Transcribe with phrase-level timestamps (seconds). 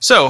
[0.00, 0.28] So,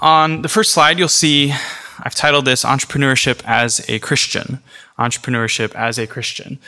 [0.00, 1.52] on the first slide, you'll see
[2.00, 4.60] I've titled this Entrepreneurship as a Christian.
[4.98, 6.58] Entrepreneurship as a Christian.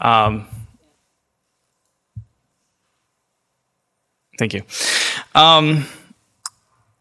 [0.00, 0.46] Um,
[4.38, 4.62] thank you.
[5.34, 5.86] Um,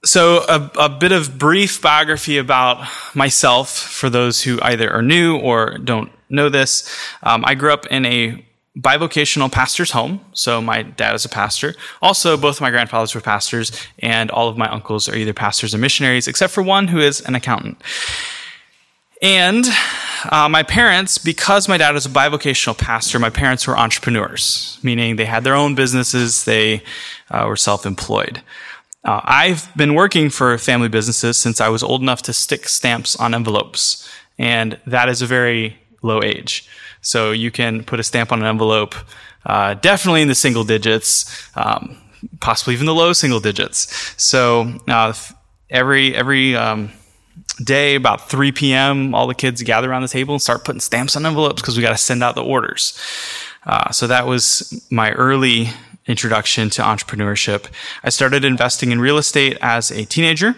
[0.05, 5.37] so, a, a, bit of brief biography about myself for those who either are new
[5.37, 6.89] or don't know this.
[7.21, 8.45] Um, I grew up in a
[8.77, 10.19] bivocational pastor's home.
[10.33, 11.75] So, my dad is a pastor.
[12.01, 15.73] Also, both of my grandfathers were pastors, and all of my uncles are either pastors
[15.73, 17.81] or missionaries, except for one who is an accountant.
[19.21, 19.65] And
[20.29, 25.15] uh, my parents, because my dad was a bivocational pastor, my parents were entrepreneurs, meaning
[25.15, 26.83] they had their own businesses, they
[27.31, 28.41] uh, were self employed.
[29.03, 33.15] Uh, I've been working for family businesses since I was old enough to stick stamps
[33.15, 36.67] on envelopes, and that is a very low age.
[37.05, 38.95] So you can put a stamp on an envelope,
[39.45, 41.97] uh, definitely in the single digits, um,
[42.41, 44.13] possibly even the low single digits.
[44.21, 45.13] So uh,
[45.69, 46.91] every every um,
[47.63, 51.15] day about 3 p.m., all the kids gather around the table and start putting stamps
[51.15, 52.99] on envelopes because we got to send out the orders.
[53.67, 55.69] Uh, so that was my early
[56.07, 57.67] introduction to entrepreneurship.
[58.03, 60.55] I started investing in real estate as a teenager,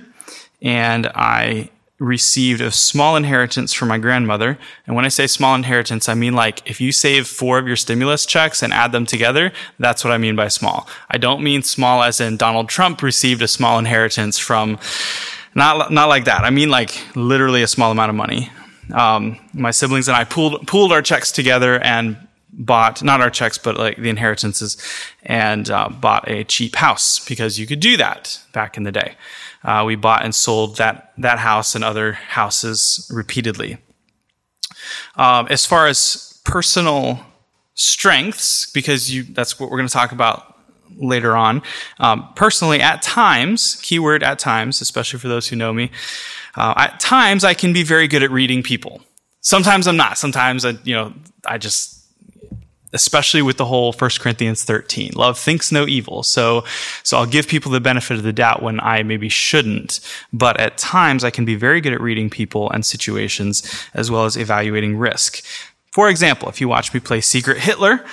[0.61, 1.69] and I
[1.99, 4.57] received a small inheritance from my grandmother.
[4.85, 7.75] And when I say small inheritance, I mean like if you save four of your
[7.75, 10.87] stimulus checks and add them together, that's what I mean by small.
[11.09, 14.77] I don't mean small as in Donald Trump received a small inheritance from,
[15.55, 16.43] not, not like that.
[16.43, 18.51] I mean like literally a small amount of money.
[18.93, 22.15] Um, my siblings and I pooled, pooled our checks together and
[22.59, 24.77] bought not our checks but like the inheritances
[25.23, 29.15] and uh, bought a cheap house because you could do that back in the day
[29.63, 33.77] uh, we bought and sold that that house and other houses repeatedly.
[35.15, 37.19] Um, as far as personal
[37.73, 40.55] strengths because you that's what we're going to talk about
[40.95, 41.61] later on.
[41.99, 45.91] Um, personally at times keyword at times especially for those who know me
[46.55, 49.01] uh, at times i can be very good at reading people.
[49.41, 50.17] Sometimes i'm not.
[50.17, 51.13] Sometimes i you know
[51.45, 51.96] i just
[52.93, 55.11] especially with the whole 1 Corinthians 13.
[55.15, 56.23] Love thinks no evil.
[56.23, 56.63] So,
[57.03, 59.99] so I'll give people the benefit of the doubt when I maybe shouldn't.
[60.31, 64.25] But at times I can be very good at reading people and situations as well
[64.25, 65.43] as evaluating risk.
[65.91, 68.05] For example, if you watch me play Secret Hitler,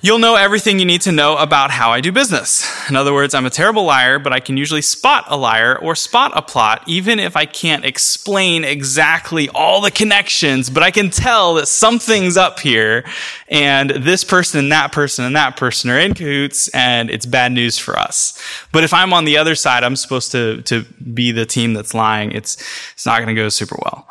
[0.00, 2.64] You'll know everything you need to know about how I do business.
[2.88, 5.96] In other words, I'm a terrible liar, but I can usually spot a liar or
[5.96, 11.10] spot a plot, even if I can't explain exactly all the connections, but I can
[11.10, 13.04] tell that something's up here,
[13.48, 17.50] and this person and that person and that person are in cahoots, and it's bad
[17.50, 18.40] news for us.
[18.70, 21.92] But if I'm on the other side, I'm supposed to, to be the team that's
[21.92, 22.30] lying.
[22.30, 22.56] It's,
[22.92, 24.08] it's not going to go super well.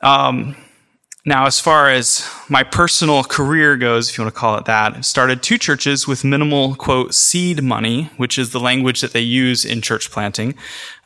[0.00, 0.56] Um,
[1.26, 4.94] now, as far as my personal career goes, if you want to call it that,
[4.94, 9.20] I started two churches with minimal, quote, seed money, which is the language that they
[9.20, 10.54] use in church planting.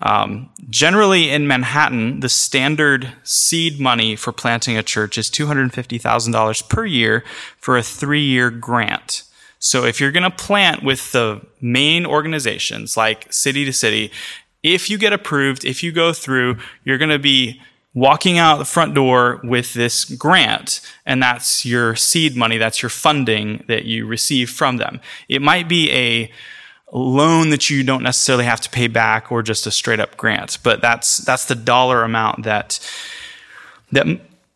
[0.03, 6.85] Um, generally, in Manhattan, the standard seed money for planting a church is $250,000 per
[6.85, 7.25] year
[7.57, 9.23] for a three year grant.
[9.61, 14.11] So if you're going to plant with the main organizations like city to city,
[14.65, 17.61] if you get approved, if you go through, you're going to be
[17.95, 22.91] walking out the front door with this grant, and that's your seed money, that's your
[22.91, 25.01] funding that you receive from them.
[25.29, 26.31] It might be a
[26.93, 30.59] loan that you don't necessarily have to pay back or just a straight up grant,
[30.63, 32.79] but that's that's the dollar amount that
[33.93, 34.07] that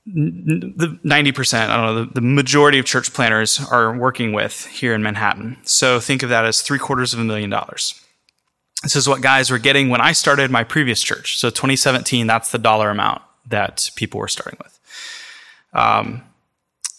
[0.04, 4.94] the 90%, I don't know, the, the majority of church planters are working with here
[4.94, 5.59] in Manhattan.
[5.62, 8.01] So think of that as three quarters of a million dollars.
[8.82, 11.38] This is what guys were getting when I started my previous church.
[11.38, 14.78] So 2017, that's the dollar amount that people were starting with.
[15.72, 16.22] Um,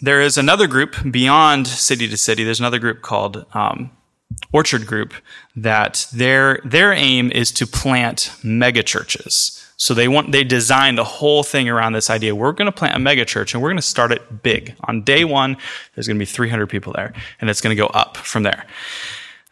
[0.02, 2.44] there is another group beyond city to city.
[2.44, 3.92] There's another group called um,
[4.52, 5.14] Orchard Group
[5.56, 9.60] that their their aim is to plant mega churches.
[9.78, 12.36] So they want they design the whole thing around this idea.
[12.36, 14.76] We're going to plant a mega church and we're going to start it big.
[14.86, 15.58] On day one,
[15.96, 18.66] there's going to be 300 people there, and it's going to go up from there.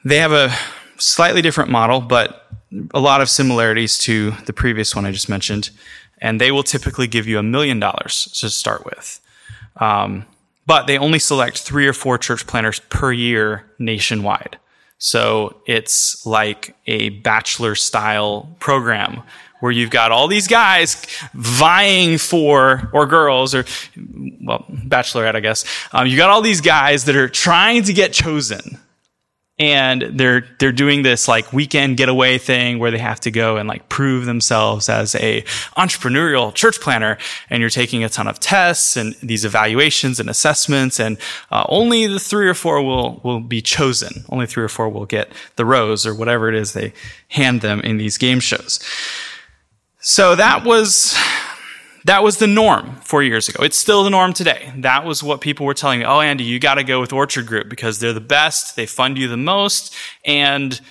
[0.03, 0.53] They have a
[1.01, 2.47] slightly different model, but
[2.93, 5.71] a lot of similarities to the previous one I just mentioned
[6.21, 9.19] and they will typically give you a million dollars to start with.
[9.77, 10.25] Um,
[10.67, 14.59] but they only select three or four church planters per year nationwide.
[14.99, 19.23] So it's like a bachelor style program
[19.61, 23.65] where you've got all these guys vying for, or girls, or,
[24.43, 25.65] well, bachelorette, I guess.
[25.91, 28.79] Um, you got all these guys that are trying to get chosen
[29.61, 33.69] and they're they're doing this like weekend getaway thing where they have to go and
[33.69, 35.43] like prove themselves as a
[35.77, 37.19] entrepreneurial church planter.
[37.51, 40.99] And you're taking a ton of tests and these evaluations and assessments.
[40.99, 41.19] And
[41.51, 44.25] uh, only the three or four will will be chosen.
[44.29, 46.91] Only three or four will get the rose or whatever it is they
[47.27, 48.79] hand them in these game shows.
[49.99, 51.15] So that was
[52.05, 53.63] that was the norm four years ago.
[53.63, 54.73] It's still the norm today.
[54.77, 56.05] That was what people were telling me.
[56.05, 58.75] Oh, Andy, you got to go with Orchard Group because they're the best.
[58.75, 59.93] They fund you the most.
[60.25, 60.81] And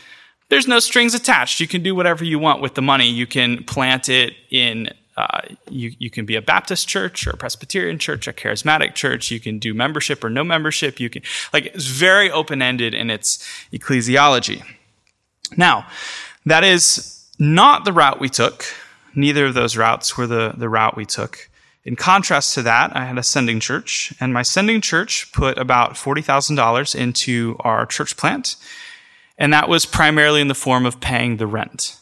[0.51, 1.61] there's no strings attached.
[1.61, 3.09] You can do whatever you want with the money.
[3.09, 7.37] You can plant it in, uh, you, you can be a Baptist church or a
[7.37, 9.31] Presbyterian church, a charismatic church.
[9.31, 11.01] You can do membership or no membership.
[11.01, 11.23] You can,
[11.53, 13.39] like, it's very open ended in its
[13.73, 14.65] ecclesiology.
[15.57, 15.87] Now,
[16.47, 18.65] that is not the route we took
[19.15, 21.51] Neither of those routes were the, the route we took.
[21.85, 25.95] In contrast to that, I had a sending church, and my sending church put about
[25.95, 28.57] $40,000 into our church plant,
[29.39, 31.97] and that was primarily in the form of paying the rent.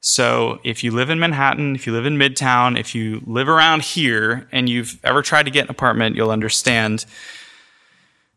[0.00, 3.82] So if you live in Manhattan, if you live in Midtown, if you live around
[3.82, 7.06] here and you've ever tried to get an apartment, you'll understand.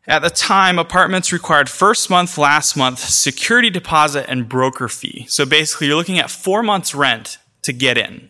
[0.07, 5.25] At the time, apartments required first month, last month, security deposit, and broker fee.
[5.27, 8.29] So basically, you're looking at four months' rent to get in,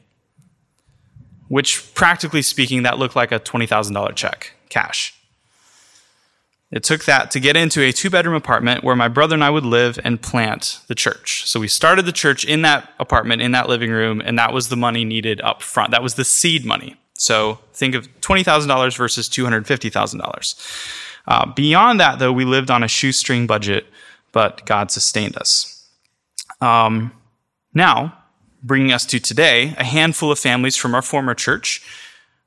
[1.48, 5.16] which practically speaking, that looked like a $20,000 check, cash.
[6.72, 9.50] It took that to get into a two bedroom apartment where my brother and I
[9.50, 11.48] would live and plant the church.
[11.48, 14.70] So we started the church in that apartment, in that living room, and that was
[14.70, 15.90] the money needed up front.
[15.92, 16.96] That was the seed money.
[17.16, 20.96] So think of $20,000 versus $250,000.
[21.28, 23.88] Uh, beyond that, though, we lived on a shoestring budget,
[24.32, 25.88] but God sustained us.
[26.62, 27.12] Um,
[27.74, 28.18] now,
[28.64, 31.82] bringing us to today, a handful of families from our former church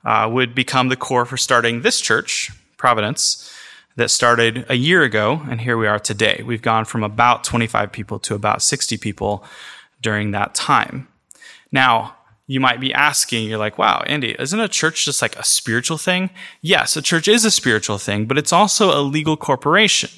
[0.04, 3.54] uh, would become the core for starting this church, Providence,
[3.96, 6.42] that started a year ago, and here we are today.
[6.44, 9.44] We've gone from about 25 people to about 60 people
[10.00, 11.08] during that time.
[11.70, 12.16] Now,
[12.46, 15.98] you might be asking, you're like, wow, Andy, isn't a church just like a spiritual
[15.98, 16.30] thing?
[16.60, 20.10] Yes, a church is a spiritual thing, but it's also a legal corporation.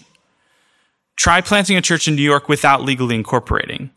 [1.17, 3.91] Try planting a church in New York without legally incorporating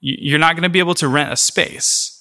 [0.00, 2.19] you're not going to be able to rent a space.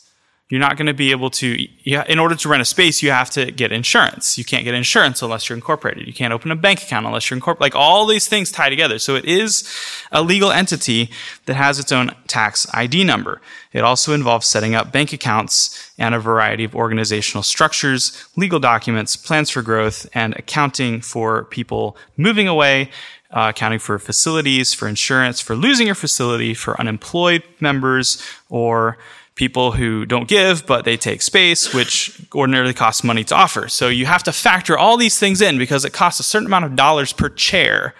[0.49, 3.29] You're not going to be able to, in order to rent a space, you have
[3.31, 4.35] to get insurance.
[4.35, 6.07] You can't get insurance unless you're incorporated.
[6.07, 7.61] You can't open a bank account unless you're incorporated.
[7.61, 8.97] Like all these things tie together.
[8.97, 9.71] So it is
[10.11, 11.11] a legal entity
[11.45, 13.41] that has its own tax ID number.
[13.73, 19.15] It also involves setting up bank accounts and a variety of organizational structures, legal documents,
[19.15, 22.89] plans for growth, and accounting for people moving away
[23.31, 28.97] uh, accounting for facilities, for insurance, for losing your facility, for unemployed members, or
[29.39, 33.69] people who don't give, but they take space, which ordinarily costs money to offer.
[33.69, 36.65] So you have to factor all these things in because it costs a certain amount
[36.65, 37.95] of dollars per chair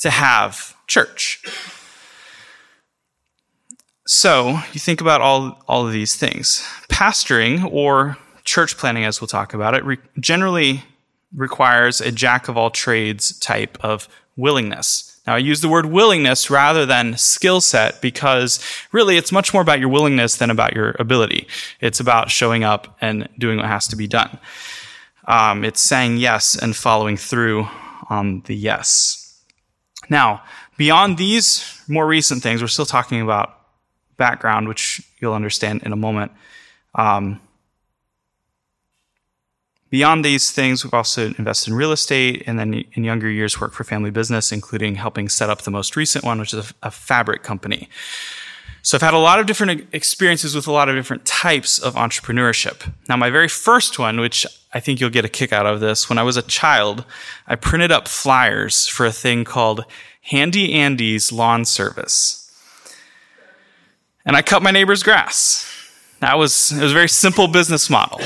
[0.00, 1.42] to have church.
[4.06, 6.62] So you think about all, all of these things.
[6.90, 10.84] Pastoring or church planting, as we'll talk about it, re- generally
[11.34, 15.13] requires a jack of all trades type of willingness.
[15.26, 18.60] Now, I use the word willingness rather than skill set because
[18.92, 21.48] really it's much more about your willingness than about your ability.
[21.80, 24.38] It's about showing up and doing what has to be done.
[25.26, 27.66] Um, it's saying yes and following through
[28.10, 29.42] on the yes.
[30.10, 30.42] Now,
[30.76, 33.58] beyond these more recent things, we're still talking about
[34.18, 36.32] background, which you'll understand in a moment.
[36.94, 37.40] Um,
[39.94, 43.76] Beyond these things, we've also invested in real estate and then in younger years worked
[43.76, 46.90] for family business, including helping set up the most recent one, which is a, a
[46.90, 47.88] fabric company.
[48.82, 51.94] So I've had a lot of different experiences with a lot of different types of
[51.94, 52.92] entrepreneurship.
[53.08, 56.08] Now, my very first one, which I think you'll get a kick out of this,
[56.08, 57.04] when I was a child,
[57.46, 59.84] I printed up flyers for a thing called
[60.22, 62.50] Handy Andy's Lawn Service.
[64.26, 65.73] And I cut my neighbor's grass.
[66.24, 68.18] That was it was a very simple business model.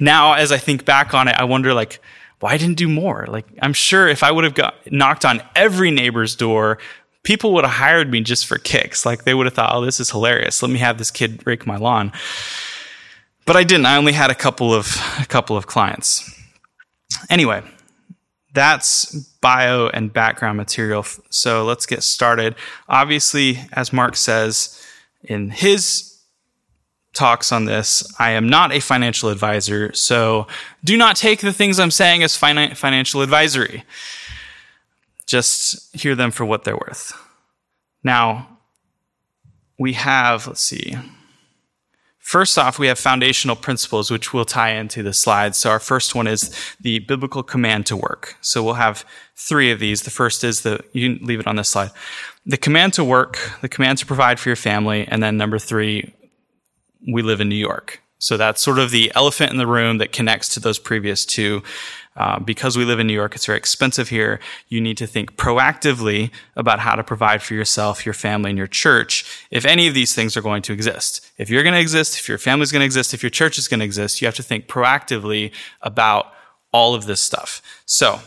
[0.00, 2.00] Now, as I think back on it, I wonder like,
[2.40, 3.24] why I didn't do more?
[3.28, 6.78] Like, I'm sure if I would have got knocked on every neighbor's door,
[7.22, 9.06] people would have hired me just for kicks.
[9.06, 10.60] Like they would have thought, oh, this is hilarious.
[10.60, 12.12] Let me have this kid rake my lawn.
[13.44, 13.86] But I didn't.
[13.86, 16.28] I only had a couple of a couple of clients.
[17.30, 17.62] Anyway,
[18.54, 21.04] that's bio and background material.
[21.30, 22.56] So let's get started.
[22.88, 24.84] Obviously, as Mark says
[25.22, 26.15] in his
[27.16, 28.06] talks on this.
[28.18, 30.46] I am not a financial advisor, so
[30.84, 33.84] do not take the things I'm saying as financial advisory.
[35.26, 37.12] Just hear them for what they're worth.
[38.04, 38.58] Now,
[39.78, 40.94] we have, let's see,
[42.18, 45.58] first off, we have foundational principles, which we'll tie into the slides.
[45.58, 48.36] So our first one is the biblical command to work.
[48.40, 49.04] So we'll have
[49.36, 50.02] three of these.
[50.02, 51.90] The first is the, you leave it on this slide.
[52.44, 56.14] The command to work, the command to provide for your family, and then number three,
[57.06, 58.02] we live in New York.
[58.18, 61.62] So that's sort of the elephant in the room that connects to those previous two.
[62.16, 64.40] Uh, because we live in New York, it's very expensive here.
[64.68, 68.66] You need to think proactively about how to provide for yourself, your family, and your
[68.66, 71.30] church if any of these things are going to exist.
[71.36, 73.68] If you're going to exist, if your family's going to exist, if your church is
[73.68, 76.32] going to exist, you have to think proactively about
[76.72, 77.60] all of this stuff.
[77.84, 78.20] So,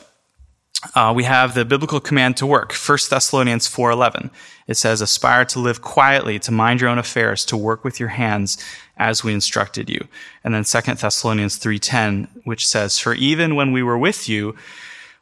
[0.95, 2.74] uh, we have the biblical command to work.
[2.74, 4.29] 1 thessalonians 4.11
[4.67, 8.09] it says aspire to live quietly to mind your own affairs to work with your
[8.09, 8.57] hands
[8.98, 10.07] as we instructed you.
[10.43, 14.55] And then 2 thessalonians 3.10 which says for even when we were with you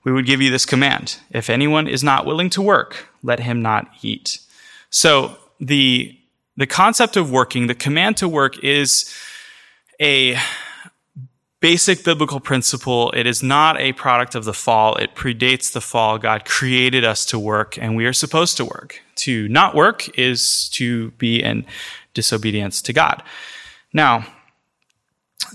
[0.04, 3.62] we would give you this command if anyone is not willing to work let him
[3.62, 4.40] not eat.
[4.90, 6.14] So the
[6.56, 9.14] the concept of working the command to work is
[10.00, 10.38] a
[11.60, 13.12] basic biblical principle.
[13.12, 14.96] It is not a product of the fall.
[14.96, 16.18] It predates the fall.
[16.18, 19.02] God created us to work and we are supposed to work.
[19.18, 21.66] To not work is to be in
[22.14, 23.24] disobedience to God.
[23.94, 24.26] Now,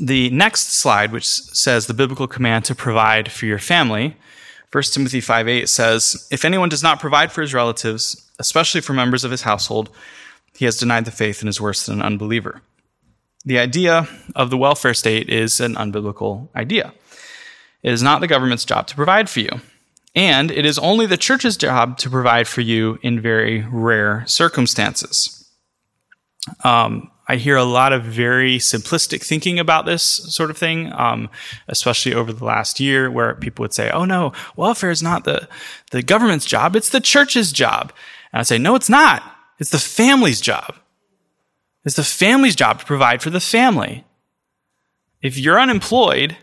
[0.01, 4.17] the next slide, which says the biblical command to provide for your family,
[4.73, 8.95] 1 Timothy 5 8 says, If anyone does not provide for his relatives, especially for
[8.95, 9.91] members of his household,
[10.55, 12.63] he has denied the faith and is worse than an unbeliever.
[13.45, 16.95] The idea of the welfare state is an unbiblical idea.
[17.83, 19.51] It is not the government's job to provide for you.
[20.15, 25.51] And it is only the church's job to provide for you in very rare circumstances.
[26.65, 31.31] Um, I hear a lot of very simplistic thinking about this sort of thing, um,
[31.69, 35.49] especially over the last year, where people would say, "Oh no, welfare is not the
[35.93, 37.93] the government's job; it's the church's job."
[38.33, 39.23] And I say, "No, it's not.
[39.59, 40.75] It's the family's job.
[41.85, 44.05] It's the family's job to provide for the family.
[45.21, 46.37] If you're unemployed,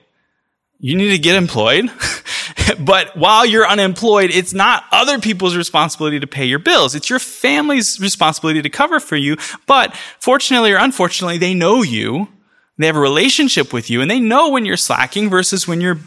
[0.80, 1.90] you need to get employed.
[2.80, 6.96] but while you're unemployed, it's not other people's responsibility to pay your bills.
[6.96, 9.38] It's your family's responsibility to cover for you.
[9.66, 12.30] But fortunately or unfortunately, they know you.
[12.78, 16.00] They have a relationship with you and they know when you're slacking versus when you're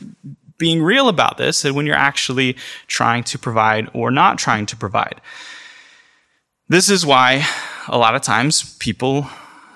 [0.57, 4.77] being real about this and when you're actually trying to provide or not trying to
[4.77, 5.21] provide.
[6.69, 7.45] This is why
[7.89, 9.27] a lot of times people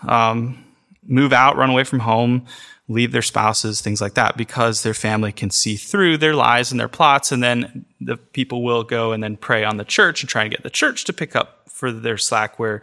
[0.07, 0.65] um,
[1.07, 2.47] move out, run away from home,
[2.89, 6.79] leave their spouses, things like that, because their family can see through their lies and
[6.79, 10.31] their plots, and then the people will go and then prey on the church and
[10.31, 12.81] try and get the church to pick up for their slack where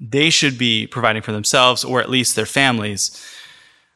[0.00, 3.24] they should be providing for themselves or at least their families.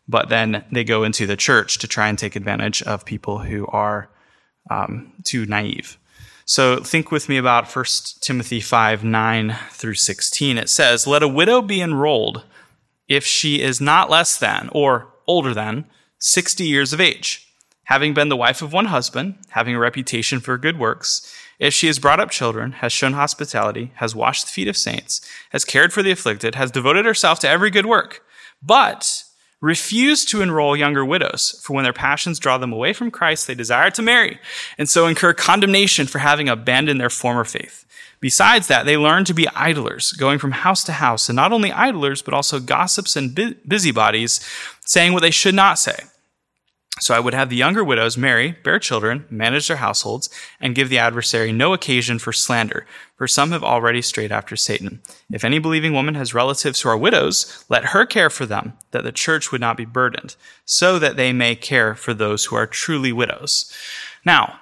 [0.06, 3.66] But then they go into the church to try and take advantage of people who
[3.66, 4.08] are
[4.70, 5.98] um, too naive.
[6.48, 7.84] So think with me about 1
[8.22, 10.56] Timothy 5 9 through 16.
[10.56, 12.42] It says, Let a widow be enrolled
[13.06, 15.84] if she is not less than or older than
[16.20, 17.52] 60 years of age,
[17.84, 21.36] having been the wife of one husband, having a reputation for good works.
[21.58, 25.20] If she has brought up children, has shown hospitality, has washed the feet of saints,
[25.50, 28.22] has cared for the afflicted, has devoted herself to every good work,
[28.62, 29.22] but
[29.60, 33.54] refuse to enroll younger widows, for when their passions draw them away from Christ, they
[33.54, 34.38] desire to marry,
[34.76, 37.84] and so incur condemnation for having abandoned their former faith.
[38.20, 41.70] Besides that, they learn to be idlers, going from house to house, and not only
[41.70, 44.40] idlers, but also gossips and busybodies,
[44.84, 46.04] saying what they should not say.
[47.00, 50.28] So I would have the younger widows marry, bear children, manage their households,
[50.60, 52.86] and give the adversary no occasion for slander,
[53.18, 55.02] for some have already strayed after Satan.
[55.30, 59.02] If any believing woman has relatives who are widows, let her care for them, that
[59.02, 62.66] the church would not be burdened, so that they may care for those who are
[62.66, 63.72] truly widows.
[64.24, 64.60] Now,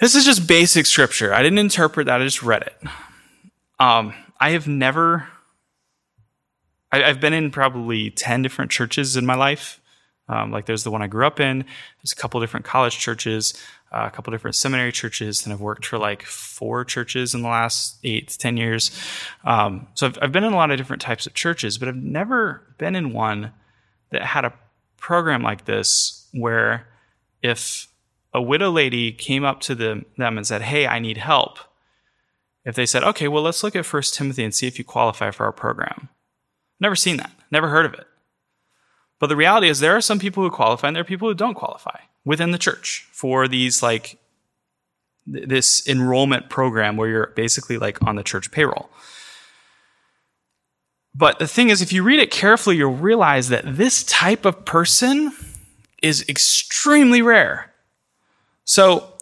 [0.00, 1.32] this is just basic scripture.
[1.32, 2.76] I didn't interpret that, I just read it.
[3.78, 5.28] Um, I have never,
[6.90, 9.80] I, I've been in probably 10 different churches in my life.
[10.28, 11.58] Um, like there's the one I grew up in.
[11.58, 13.54] There's a couple different college churches,
[13.92, 17.48] uh, a couple different seminary churches, and I've worked for like four churches in the
[17.48, 18.90] last eight to ten years.
[19.44, 21.96] Um, so I've, I've been in a lot of different types of churches, but I've
[21.96, 23.52] never been in one
[24.10, 24.54] that had a
[24.96, 26.86] program like this where
[27.42, 27.88] if
[28.32, 31.58] a widow lady came up to the, them and said, "Hey, I need help,"
[32.64, 35.30] if they said, "Okay, well, let's look at First Timothy and see if you qualify
[35.30, 36.08] for our program,"
[36.80, 38.06] never seen that, never heard of it.
[39.24, 41.34] But the reality is, there are some people who qualify and there are people who
[41.34, 44.18] don't qualify within the church for these like
[45.32, 48.90] th- this enrollment program where you're basically like on the church payroll.
[51.14, 54.66] But the thing is, if you read it carefully, you'll realize that this type of
[54.66, 55.32] person
[56.02, 57.72] is extremely rare.
[58.66, 59.14] So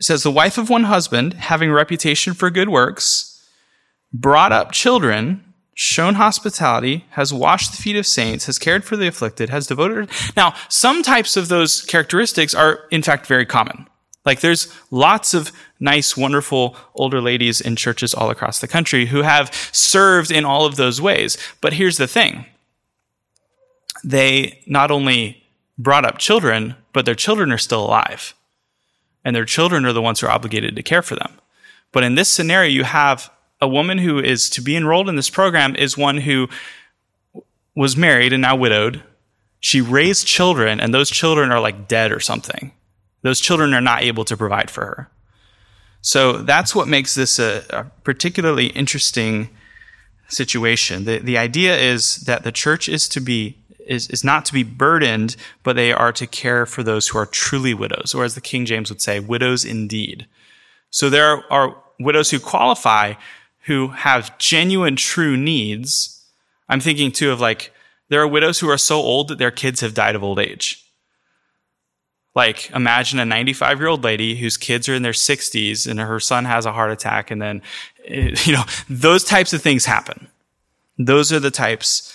[0.00, 3.48] it says the wife of one husband, having a reputation for good works,
[4.12, 5.44] brought up children,
[5.78, 10.10] shown hospitality, has washed the feet of saints, has cared for the afflicted, has devoted.
[10.34, 13.86] Now, some types of those characteristics are, in fact, very common.
[14.24, 19.20] Like there's lots of nice, wonderful older ladies in churches all across the country who
[19.20, 21.36] have served in all of those ways.
[21.60, 22.46] But here's the thing.
[24.02, 25.44] They not only
[25.76, 28.34] brought up children, but their children are still alive.
[29.26, 31.38] And their children are the ones who are obligated to care for them.
[31.92, 35.30] But in this scenario, you have a woman who is to be enrolled in this
[35.30, 36.48] program is one who
[37.74, 39.02] was married and now widowed.
[39.60, 42.72] She raised children, and those children are like dead or something.
[43.22, 45.10] Those children are not able to provide for her.
[46.00, 49.48] So that's what makes this a, a particularly interesting
[50.28, 51.04] situation.
[51.04, 54.64] The, the idea is that the church is to be is, is not to be
[54.64, 58.40] burdened, but they are to care for those who are truly widows, or as the
[58.40, 60.26] King James would say, widows indeed.
[60.90, 63.14] So there are widows who qualify
[63.66, 66.24] who have genuine, true needs.
[66.68, 67.72] I'm thinking too of like,
[68.08, 70.84] there are widows who are so old that their kids have died of old age.
[72.34, 76.20] Like, imagine a 95 year old lady whose kids are in their 60s and her
[76.20, 77.62] son has a heart attack, and then,
[78.08, 80.28] you know, those types of things happen.
[80.98, 82.14] Those are the types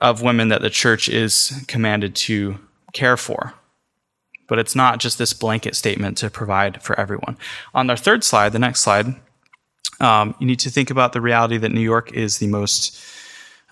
[0.00, 2.58] of women that the church is commanded to
[2.92, 3.54] care for.
[4.48, 7.36] But it's not just this blanket statement to provide for everyone.
[7.74, 9.16] On our third slide, the next slide,
[10.00, 13.00] um, you need to think about the reality that New York is the most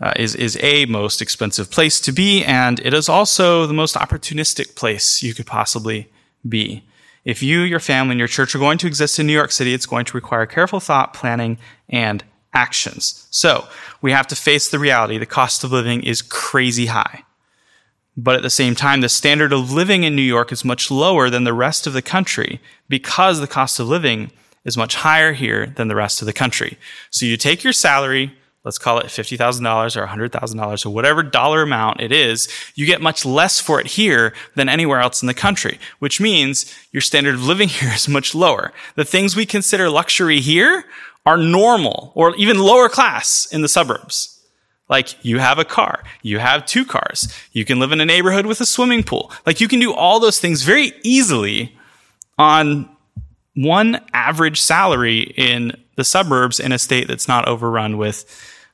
[0.00, 3.94] uh, is is a most expensive place to be, and it is also the most
[3.94, 6.10] opportunistic place you could possibly
[6.48, 6.84] be.
[7.24, 9.72] If you, your family, and your church are going to exist in New York City,
[9.72, 13.26] it's going to require careful thought, planning, and actions.
[13.30, 13.66] So
[14.02, 17.24] we have to face the reality: the cost of living is crazy high.
[18.16, 21.30] But at the same time, the standard of living in New York is much lower
[21.30, 24.30] than the rest of the country because the cost of living
[24.64, 26.78] is much higher here than the rest of the country.
[27.10, 32.00] So you take your salary, let's call it $50,000 or $100,000 or whatever dollar amount
[32.00, 35.78] it is, you get much less for it here than anywhere else in the country,
[35.98, 38.72] which means your standard of living here is much lower.
[38.96, 40.84] The things we consider luxury here
[41.26, 44.30] are normal or even lower class in the suburbs.
[44.88, 48.44] Like you have a car, you have two cars, you can live in a neighborhood
[48.44, 49.32] with a swimming pool.
[49.46, 51.74] Like you can do all those things very easily
[52.36, 52.93] on
[53.54, 58.24] one average salary in the suburbs in a state that's not overrun with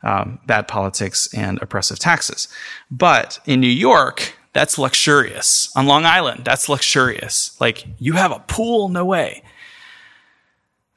[0.02, 2.48] um, bad politics and oppressive taxes.
[2.90, 5.70] But in New York, that's luxurious.
[5.76, 7.58] On Long Island, that's luxurious.
[7.60, 9.42] Like you have a pool, no way.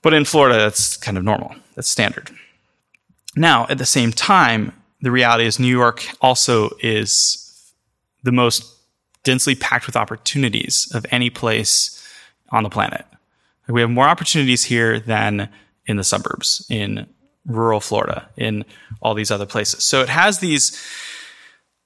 [0.01, 1.55] But in Florida, that's kind of normal.
[1.75, 2.29] That's standard.
[3.35, 7.73] Now, at the same time, the reality is New York also is
[8.23, 8.65] the most
[9.23, 11.99] densely packed with opportunities of any place
[12.51, 13.05] on the planet.
[13.67, 15.49] We have more opportunities here than
[15.85, 17.07] in the suburbs, in
[17.45, 18.65] rural Florida, in
[19.01, 19.83] all these other places.
[19.83, 20.81] So it has these,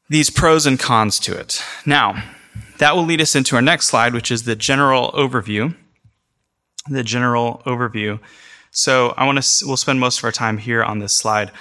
[0.10, 1.62] these pros and cons to it.
[1.86, 2.24] Now,
[2.80, 5.76] that will lead us into our next slide, which is the general overview.
[6.90, 8.20] The general overview.
[8.72, 11.52] So I want to, we'll spend most of our time here on this slide.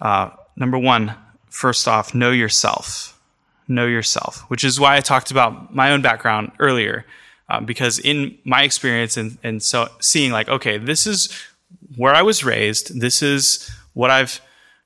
[0.00, 1.14] Uh, number one,
[1.48, 3.20] first off, know yourself.
[3.66, 7.06] Know yourself, which is why I talked about my own background earlier.
[7.48, 11.28] Um, because in my experience and, and so seeing like, okay, this is
[11.96, 13.00] where I was raised.
[13.00, 14.40] This is what I've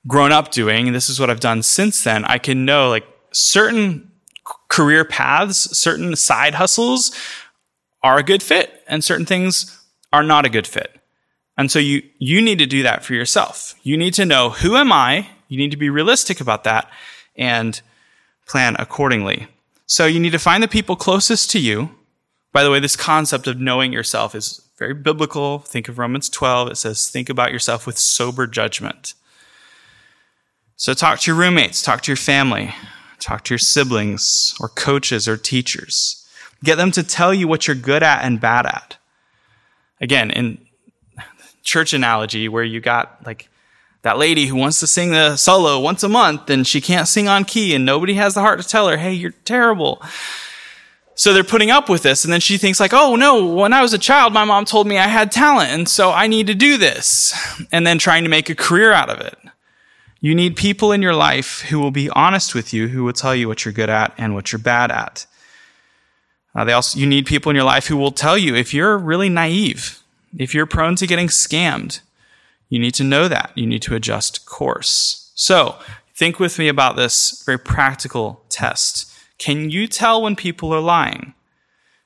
[0.07, 0.93] grown up doing.
[0.93, 2.25] This is what I've done since then.
[2.25, 4.11] I can know like certain
[4.69, 7.13] career paths, certain side hustles
[8.03, 9.81] are a good fit and certain things
[10.13, 11.01] are not a good fit.
[11.57, 13.75] And so you, you need to do that for yourself.
[13.83, 15.29] You need to know who am I?
[15.49, 16.91] You need to be realistic about that
[17.37, 17.81] and
[18.47, 19.49] plan accordingly.
[19.87, 21.91] So you need to find the people closest to you
[22.53, 25.59] by the way, this concept of knowing yourself is very biblical.
[25.59, 26.71] Think of Romans 12.
[26.71, 29.15] It says, think about yourself with sober judgment.
[30.77, 32.75] So talk to your roommates, talk to your family,
[33.19, 36.27] talk to your siblings or coaches or teachers.
[36.63, 38.97] Get them to tell you what you're good at and bad at.
[40.01, 40.59] Again, in
[41.63, 43.49] church analogy where you got like
[44.03, 47.29] that lady who wants to sing the solo once a month and she can't sing
[47.29, 50.01] on key and nobody has the heart to tell her, hey, you're terrible.
[51.19, 52.23] So they're putting up with this.
[52.23, 54.87] And then she thinks like, oh no, when I was a child, my mom told
[54.87, 55.73] me I had talent.
[55.73, 57.35] And so I need to do this.
[57.73, 59.37] And then trying to make a career out of it.
[60.21, 63.35] You need people in your life who will be honest with you, who will tell
[63.35, 65.27] you what you're good at and what you're bad at.
[66.55, 68.97] Uh, they also, you need people in your life who will tell you if you're
[68.97, 70.01] really naive,
[70.39, 71.99] if you're prone to getting scammed,
[72.69, 73.51] you need to know that.
[73.57, 75.33] You need to adjust course.
[75.35, 75.77] So
[76.15, 79.08] think with me about this very practical test.
[79.39, 81.35] Can you tell when people are lying?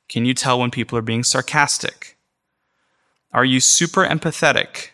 [0.09, 2.19] Can you tell when people are being sarcastic?
[3.33, 4.91] Are you super empathetic?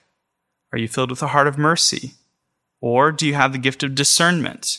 [0.72, 2.12] Are you filled with a heart of mercy?
[2.80, 4.78] Or do you have the gift of discernment?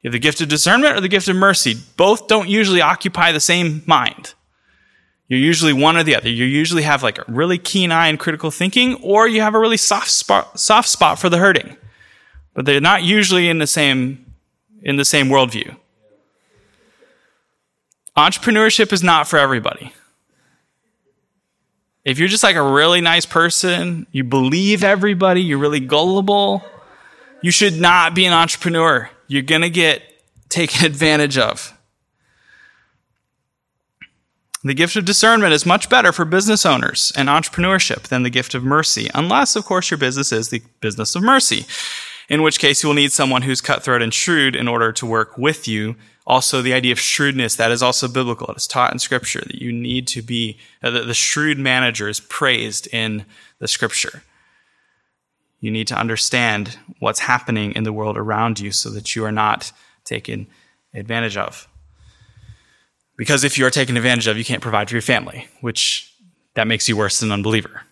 [0.00, 1.76] You have the gift of discernment or the gift of mercy.
[1.96, 4.34] Both don't usually occupy the same mind.
[5.28, 6.28] You're usually one or the other.
[6.28, 9.58] You usually have like a really keen eye and critical thinking, or you have a
[9.58, 11.76] really soft spot, soft spot for the hurting.
[12.54, 14.34] But they're not usually in the same,
[14.82, 15.76] in the same worldview.
[18.16, 19.92] Entrepreneurship is not for everybody.
[22.04, 26.64] If you're just like a really nice person, you believe everybody, you're really gullible,
[27.42, 29.08] you should not be an entrepreneur.
[29.28, 30.02] You're going to get
[30.48, 31.76] taken advantage of.
[34.64, 38.54] The gift of discernment is much better for business owners and entrepreneurship than the gift
[38.54, 41.66] of mercy, unless, of course, your business is the business of mercy,
[42.28, 45.36] in which case you will need someone who's cutthroat and shrewd in order to work
[45.36, 45.96] with you.
[46.26, 48.46] Also, the idea of shrewdness, that is also biblical.
[48.48, 52.08] It is taught in Scripture that you need to be, uh, the, the shrewd manager
[52.08, 53.24] is praised in
[53.58, 54.22] the Scripture.
[55.60, 59.32] You need to understand what's happening in the world around you so that you are
[59.32, 59.72] not
[60.04, 60.46] taken
[60.94, 61.68] advantage of.
[63.16, 66.12] Because if you are taken advantage of, you can't provide for your family, which
[66.54, 67.82] that makes you worse than an unbeliever.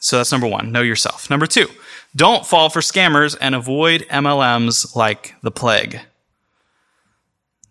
[0.00, 1.30] So that's number one, know yourself.
[1.30, 1.68] Number two,
[2.14, 6.00] don't fall for scammers and avoid MLMs like the plague.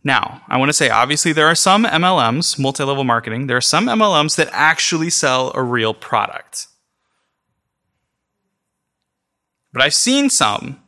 [0.03, 3.61] Now, I want to say obviously there are some MLMs, multi level marketing, there are
[3.61, 6.67] some MLMs that actually sell a real product.
[9.73, 10.81] But I've seen some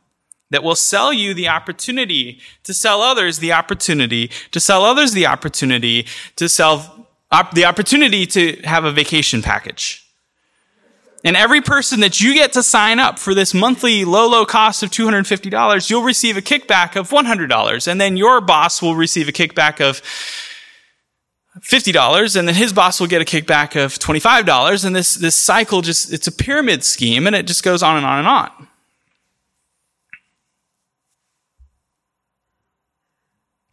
[0.50, 5.26] that will sell you the opportunity to sell others the opportunity to sell others the
[5.26, 10.03] opportunity to sell op- the opportunity to have a vacation package.
[11.24, 14.82] And every person that you get to sign up for this monthly low, low cost
[14.82, 17.88] of $250, you'll receive a kickback of $100.
[17.88, 20.02] And then your boss will receive a kickback of
[21.60, 25.82] $50 and then his boss will get a kickback of $25 and this, this cycle
[25.82, 28.68] just, it's a pyramid scheme and it just goes on and on and on.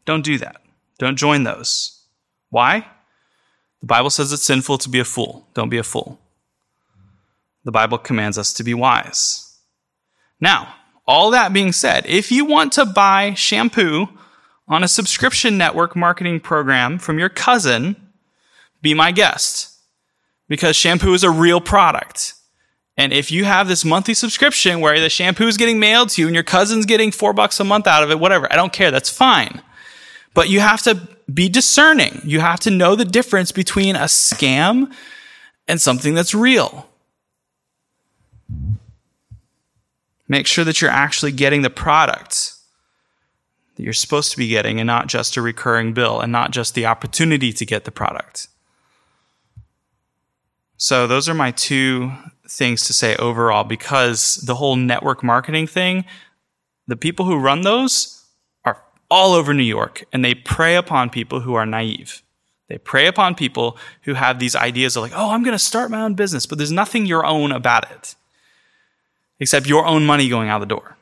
[0.06, 0.62] Don't do that.
[1.00, 2.04] Don't join those.
[2.50, 2.86] Why?
[3.80, 5.48] The Bible says it's sinful to be a fool.
[5.56, 6.21] Don't be a fool.
[7.64, 9.58] The Bible commands us to be wise.
[10.40, 10.76] Now,
[11.08, 14.08] all that being said, if you want to buy shampoo
[14.68, 17.96] on a subscription network marketing program from your cousin,
[18.82, 19.78] be my guest.
[20.48, 22.34] Because shampoo is a real product.
[22.98, 26.28] And if you have this monthly subscription where the shampoo is getting mailed to you
[26.28, 28.92] and your cousin's getting four bucks a month out of it, whatever, I don't care.
[28.92, 29.62] That's fine.
[30.34, 32.22] But you have to be discerning.
[32.24, 34.94] You have to know the difference between a scam
[35.68, 36.88] and something that's real.
[40.28, 42.54] Make sure that you're actually getting the product
[43.76, 46.76] that you're supposed to be getting and not just a recurring bill and not just
[46.76, 48.48] the opportunity to get the product.
[50.78, 52.12] So, those are my two
[52.48, 56.06] things to say overall because the whole network marketing thing,
[56.88, 58.24] the people who run those,
[58.66, 62.24] are all over New York, and they prey upon people who are naive.
[62.68, 65.92] They prey upon people who have these ideas of like, oh, I'm going to start
[65.92, 68.16] my own business, but there's nothing your own about it
[69.42, 70.96] except your own money going out the door.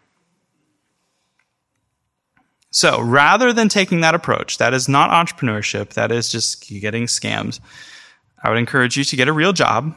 [2.71, 7.59] So rather than taking that approach, that is not entrepreneurship, that is just getting scammed,
[8.43, 9.95] I would encourage you to get a real job.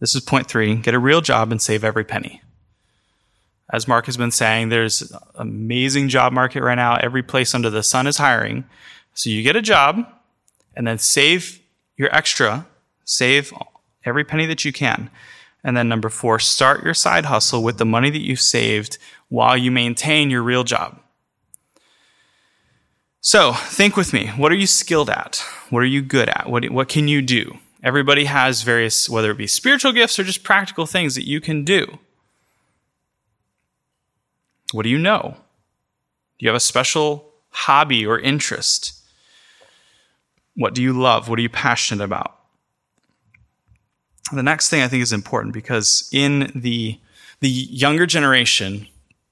[0.00, 2.42] This is point three get a real job and save every penny
[3.72, 6.96] as Mark has been saying, there's amazing job market right now.
[6.96, 8.64] Every place under the sun is hiring.
[9.14, 10.06] So you get a job
[10.76, 11.60] and then save
[11.96, 12.66] your extra,
[13.04, 13.52] save
[14.04, 15.10] every penny that you can.
[15.64, 18.98] And then number four, start your side hustle with the money that you've saved
[19.28, 21.00] while you maintain your real job.
[23.22, 24.26] So think with me.
[24.36, 25.42] What are you skilled at?
[25.70, 26.50] What are you good at?
[26.50, 27.56] What, what can you do?
[27.82, 31.64] Everybody has various, whether it be spiritual gifts or just practical things that you can
[31.64, 31.98] do.
[34.72, 35.36] What do you know?
[36.38, 39.00] Do you have a special hobby or interest?
[40.54, 41.28] What do you love?
[41.28, 42.38] What are you passionate about?
[44.32, 46.98] The next thing I think is important because in the
[47.40, 48.86] the younger generation,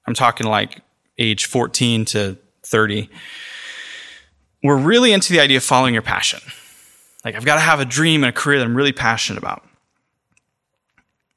[0.05, 0.81] I'm talking like
[1.17, 3.09] age 14 to 30,
[4.61, 6.39] we're really into the idea of following your passion.
[7.25, 9.67] Like I've got to have a dream and a career that I'm really passionate about.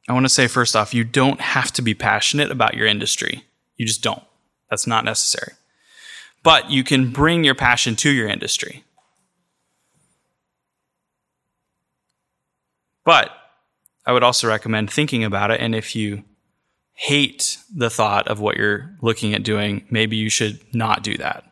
[0.08, 3.44] I want to say first off, you don't have to be passionate about your industry.
[3.76, 4.22] You just don't.
[4.70, 5.52] That's not necessary.
[6.42, 8.84] But you can bring your passion to your industry.
[13.04, 13.30] But
[14.06, 15.60] I would also recommend thinking about it.
[15.60, 16.22] And if you
[16.92, 21.44] hate the thought of what you're looking at doing, maybe you should not do that.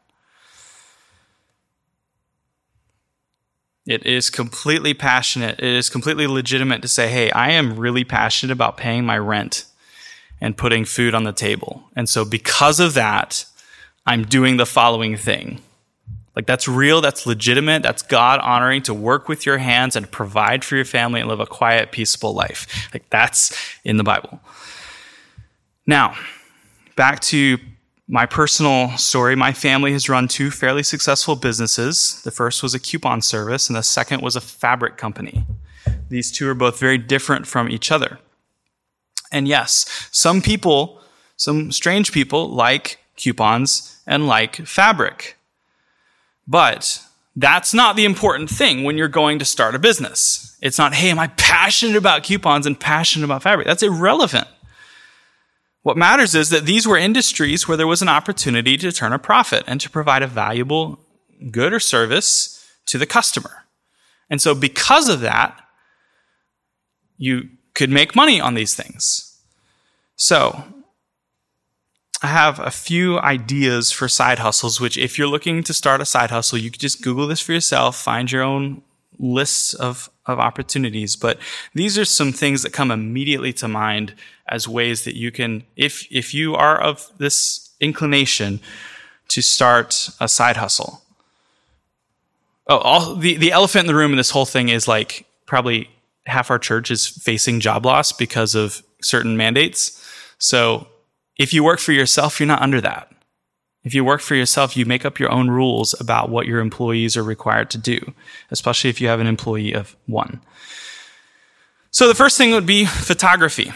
[3.86, 5.58] It is completely passionate.
[5.58, 9.66] It is completely legitimate to say, hey, I am really passionate about paying my rent
[10.40, 11.84] and putting food on the table.
[11.94, 13.44] And so because of that,
[14.06, 15.60] I'm doing the following thing.
[16.36, 20.64] Like that's real, that's legitimate, that's God honoring to work with your hands and provide
[20.64, 22.88] for your family and live a quiet, peaceful life.
[22.92, 24.40] Like that's in the Bible.
[25.86, 26.16] Now,
[26.96, 27.58] back to
[28.08, 29.34] my personal story.
[29.34, 32.20] My family has run two fairly successful businesses.
[32.22, 35.46] The first was a coupon service, and the second was a fabric company.
[36.08, 38.18] These two are both very different from each other.
[39.32, 41.00] And yes, some people,
[41.36, 45.36] some strange people, like coupons and like fabric.
[46.46, 47.02] But
[47.36, 50.56] that's not the important thing when you're going to start a business.
[50.60, 53.66] It's not, hey, am I passionate about coupons and passionate about fabric?
[53.66, 54.48] That's irrelevant.
[55.82, 59.18] What matters is that these were industries where there was an opportunity to turn a
[59.18, 60.98] profit and to provide a valuable
[61.50, 63.64] good or service to the customer.
[64.30, 65.60] And so, because of that,
[67.18, 69.38] you could make money on these things.
[70.16, 70.64] So,
[72.24, 76.06] I have a few ideas for side hustles, which, if you're looking to start a
[76.06, 78.80] side hustle, you could just Google this for yourself, find your own
[79.18, 81.16] lists of, of opportunities.
[81.16, 81.38] But
[81.74, 84.14] these are some things that come immediately to mind
[84.48, 88.60] as ways that you can, if, if you are of this inclination
[89.28, 91.02] to start a side hustle.
[92.66, 95.90] Oh, all, the, the elephant in the room in this whole thing is like probably
[96.24, 100.02] half our church is facing job loss because of certain mandates.
[100.38, 100.88] So
[101.36, 103.10] if you work for yourself, you're not under that.
[103.82, 107.16] If you work for yourself, you make up your own rules about what your employees
[107.16, 108.14] are required to do,
[108.50, 110.40] especially if you have an employee of one.
[111.90, 113.72] So the first thing would be photography.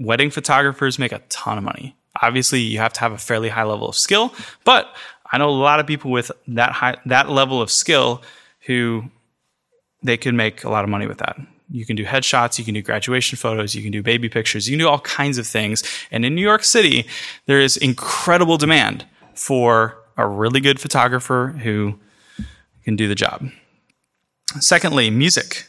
[0.00, 1.96] Wedding photographers make a ton of money.
[2.20, 4.94] Obviously, you have to have a fairly high level of skill, but
[5.30, 8.22] I know a lot of people with that high, that level of skill
[8.66, 9.04] who
[10.02, 11.38] they can make a lot of money with that.
[11.70, 14.72] You can do headshots, you can do graduation photos, you can do baby pictures, you
[14.72, 15.82] can do all kinds of things.
[16.10, 17.06] And in New York City,
[17.46, 21.98] there is incredible demand for a really good photographer who
[22.84, 23.50] can do the job.
[24.60, 25.66] Secondly, music.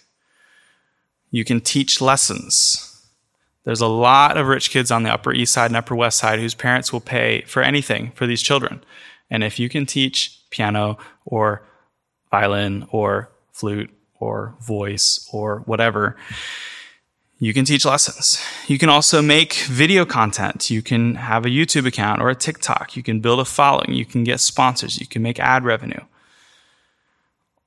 [1.31, 2.85] You can teach lessons.
[3.65, 6.39] There's a lot of rich kids on the Upper East Side and Upper West Side
[6.39, 8.83] whose parents will pay for anything for these children.
[9.29, 11.67] And if you can teach piano or
[12.31, 16.15] violin or flute or voice or whatever,
[17.39, 18.43] you can teach lessons.
[18.67, 20.69] You can also make video content.
[20.69, 22.97] You can have a YouTube account or a TikTok.
[22.97, 23.93] You can build a following.
[23.93, 24.99] You can get sponsors.
[24.99, 26.01] You can make ad revenue.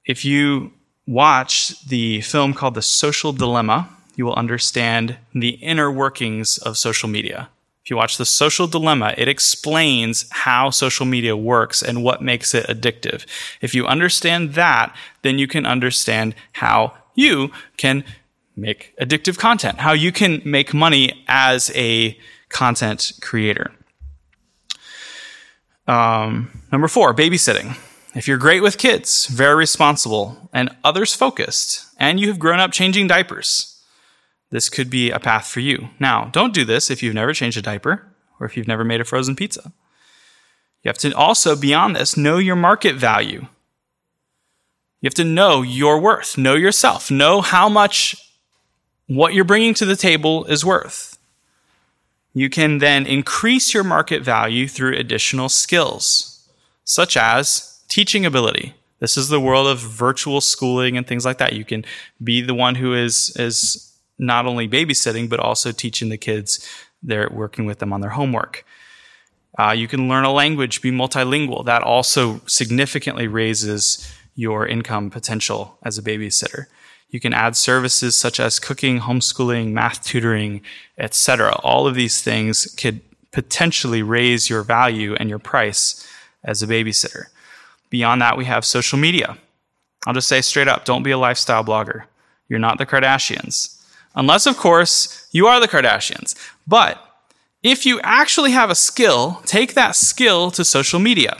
[0.04, 0.72] If you
[1.06, 7.08] watch the film called The Social Dilemma, you will understand the inner workings of social
[7.08, 7.48] media.
[7.84, 12.54] If you watch The Social Dilemma, it explains how social media works and what makes
[12.54, 13.26] it addictive.
[13.60, 18.04] If you understand that, then you can understand how you can
[18.54, 22.16] make addictive content, how you can make money as a
[22.50, 23.72] content creator.
[25.88, 27.76] Um, number four, babysitting.
[28.14, 32.70] If you're great with kids, very responsible, and others focused, and you have grown up
[32.70, 33.71] changing diapers,
[34.52, 35.88] this could be a path for you.
[35.98, 38.06] Now, don't do this if you've never changed a diaper
[38.38, 39.72] or if you've never made a frozen pizza.
[40.82, 43.46] You have to also, beyond this, know your market value.
[45.00, 48.14] You have to know your worth, know yourself, know how much
[49.06, 51.16] what you're bringing to the table is worth.
[52.34, 56.46] You can then increase your market value through additional skills,
[56.84, 58.74] such as teaching ability.
[59.00, 61.54] This is the world of virtual schooling and things like that.
[61.54, 61.84] You can
[62.22, 63.91] be the one who is, is
[64.22, 66.66] not only babysitting, but also teaching the kids,
[67.02, 68.64] they're working with them on their homework.
[69.58, 71.64] Uh, you can learn a language, be multilingual.
[71.66, 76.66] That also significantly raises your income potential as a babysitter.
[77.10, 80.62] You can add services such as cooking, homeschooling, math tutoring,
[80.96, 81.54] etc.
[81.62, 86.06] All of these things could potentially raise your value and your price
[86.44, 87.24] as a babysitter.
[87.90, 89.36] Beyond that, we have social media.
[90.06, 92.04] I'll just say straight up, don't be a lifestyle blogger.
[92.48, 93.81] You're not the Kardashians.
[94.14, 96.34] Unless, of course, you are the Kardashians.
[96.66, 97.02] But
[97.62, 101.36] if you actually have a skill, take that skill to social media.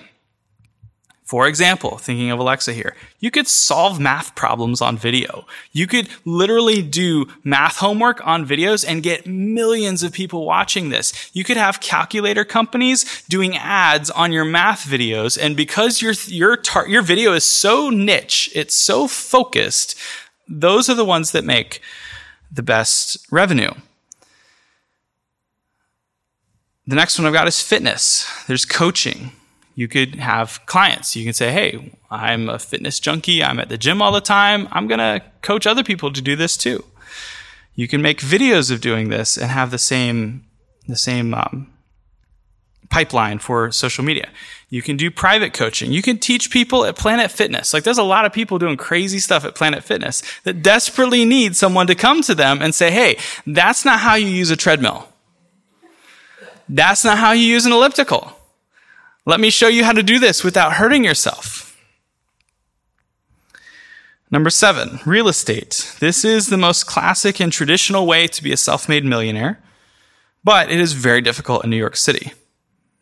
[1.33, 5.47] For example, thinking of Alexa here, you could solve math problems on video.
[5.73, 11.31] You could literally do math homework on videos and get millions of people watching this.
[11.33, 15.39] You could have calculator companies doing ads on your math videos.
[15.41, 19.99] And because your, your, tar- your video is so niche, it's so focused,
[20.47, 21.81] those are the ones that make
[22.53, 23.73] the best revenue.
[26.87, 28.27] The next one I've got is fitness.
[28.47, 29.33] There's coaching.
[29.75, 31.17] You could have clients.
[31.17, 33.43] You can say, hey, I'm a fitness junkie.
[33.43, 34.69] I'm at the gym all the time.
[34.71, 36.85] I'm going to coach other people to do this too.
[37.75, 40.45] You can make videos of doing this and have the same,
[40.87, 41.73] the same um,
[42.91, 44.29] pipeline for social media.
[44.73, 45.93] You can do private coaching.
[45.93, 47.75] You can teach people at Planet Fitness.
[47.75, 51.57] Like there's a lot of people doing crazy stuff at Planet Fitness that desperately need
[51.57, 55.11] someone to come to them and say, Hey, that's not how you use a treadmill.
[56.71, 58.33] That's not how you use an elliptical.
[59.27, 61.79] Let me show you how to do this without hurting yourself.
[64.31, 65.95] Number seven, real estate.
[66.01, 69.61] This is the most classic and traditional way to be a self made millionaire,
[70.43, 72.33] but it is very difficult in New York City.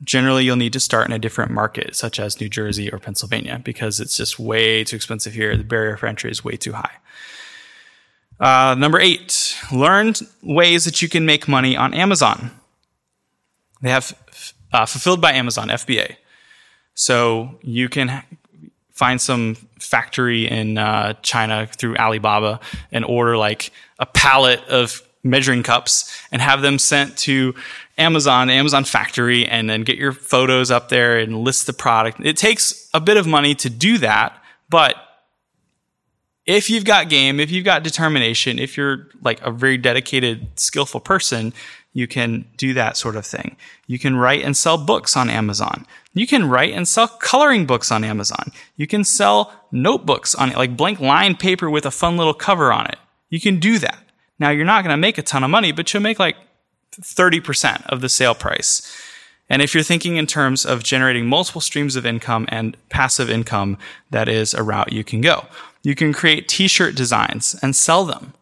[0.03, 3.61] Generally, you'll need to start in a different market, such as New Jersey or Pennsylvania,
[3.63, 5.57] because it's just way too expensive here.
[5.57, 6.97] The barrier for entry is way too high.
[8.41, 12.51] Uh, number eight, learn ways that you can make money on Amazon.
[13.83, 14.17] They have
[14.73, 16.17] uh, fulfilled by Amazon, FBA.
[16.95, 18.23] So you can
[18.93, 22.61] find some factory in uh, China through Alibaba
[22.93, 27.55] and order like a pallet of measuring cups and have them sent to
[28.01, 32.19] Amazon, Amazon factory, and then get your photos up there and list the product.
[32.25, 34.97] It takes a bit of money to do that, but
[36.47, 41.01] if you've got game, if you've got determination, if you're like a very dedicated, skillful
[41.01, 41.53] person,
[41.93, 43.57] you can do that sort of thing.
[43.87, 45.87] You can write and sell books on Amazon.
[46.15, 48.53] You can write and sell coloring books on Amazon.
[48.77, 52.73] You can sell notebooks on it, like blank line paper with a fun little cover
[52.73, 52.97] on it.
[53.29, 53.99] You can do that.
[54.39, 56.37] Now you're not going to make a ton of money, but you'll make like
[56.93, 58.83] 30% of the sale price.
[59.49, 63.79] And if you're thinking in terms of generating multiple streams of income and passive income,
[64.11, 65.47] that is a route you can go.
[65.83, 68.33] You can create t-shirt designs and sell them.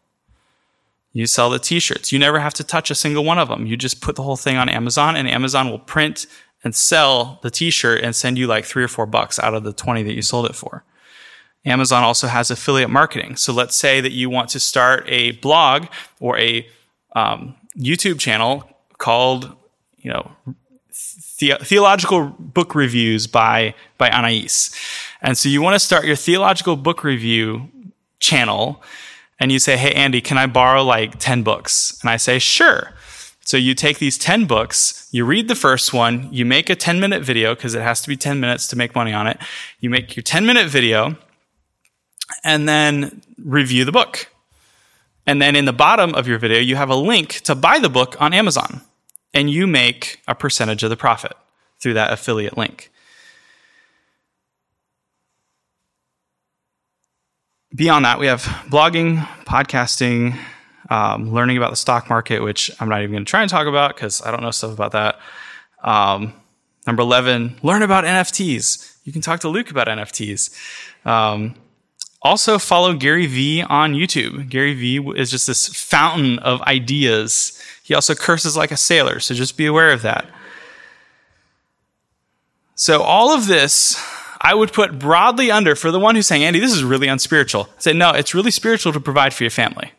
[1.12, 2.12] You sell the t-shirts.
[2.12, 3.66] You never have to touch a single one of them.
[3.66, 6.26] You just put the whole thing on Amazon and Amazon will print
[6.62, 9.72] and sell the t-shirt and send you like three or four bucks out of the
[9.72, 10.84] 20 that you sold it for.
[11.64, 13.36] Amazon also has affiliate marketing.
[13.36, 15.86] So let's say that you want to start a blog
[16.20, 16.66] or a
[17.16, 19.54] um, YouTube channel called,
[19.98, 20.30] you know,
[21.38, 24.70] the- theological book reviews by by Anais,
[25.22, 27.70] and so you want to start your theological book review
[28.20, 28.82] channel,
[29.38, 32.94] and you say, "Hey Andy, can I borrow like ten books?" And I say, "Sure."
[33.48, 37.00] So you take these 10 books, you read the first one, you make a 10
[37.00, 39.38] minute video because it has to be 10 minutes to make money on it.
[39.80, 41.16] You make your 10 minute video
[42.44, 44.28] and then review the book.
[45.28, 47.90] And then in the bottom of your video, you have a link to buy the
[47.90, 48.80] book on Amazon.
[49.34, 51.34] And you make a percentage of the profit
[51.78, 52.90] through that affiliate link.
[57.74, 60.34] Beyond that, we have blogging, podcasting,
[60.88, 63.66] um, learning about the stock market, which I'm not even going to try and talk
[63.66, 65.20] about because I don't know stuff about that.
[65.84, 66.32] Um,
[66.86, 68.96] number 11, learn about NFTs.
[69.04, 70.56] You can talk to Luke about NFTs.
[71.04, 71.54] Um,
[72.20, 74.48] also, follow Gary Vee on YouTube.
[74.48, 77.62] Gary Vee is just this fountain of ideas.
[77.82, 80.26] He also curses like a sailor, so just be aware of that.
[82.74, 84.02] So, all of this
[84.40, 87.68] I would put broadly under for the one who's saying, Andy, this is really unspiritual.
[87.76, 89.92] I say, no, it's really spiritual to provide for your family.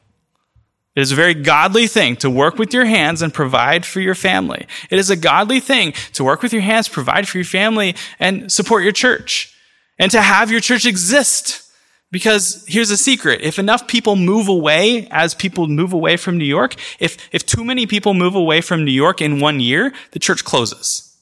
[0.95, 4.15] It is a very godly thing to work with your hands and provide for your
[4.15, 4.65] family.
[4.89, 8.51] It is a godly thing to work with your hands, provide for your family, and
[8.51, 9.55] support your church.
[9.97, 11.68] And to have your church exist.
[12.12, 13.41] Because here's a secret.
[13.41, 17.63] If enough people move away as people move away from New York, if, if too
[17.63, 21.15] many people move away from New York in one year, the church closes.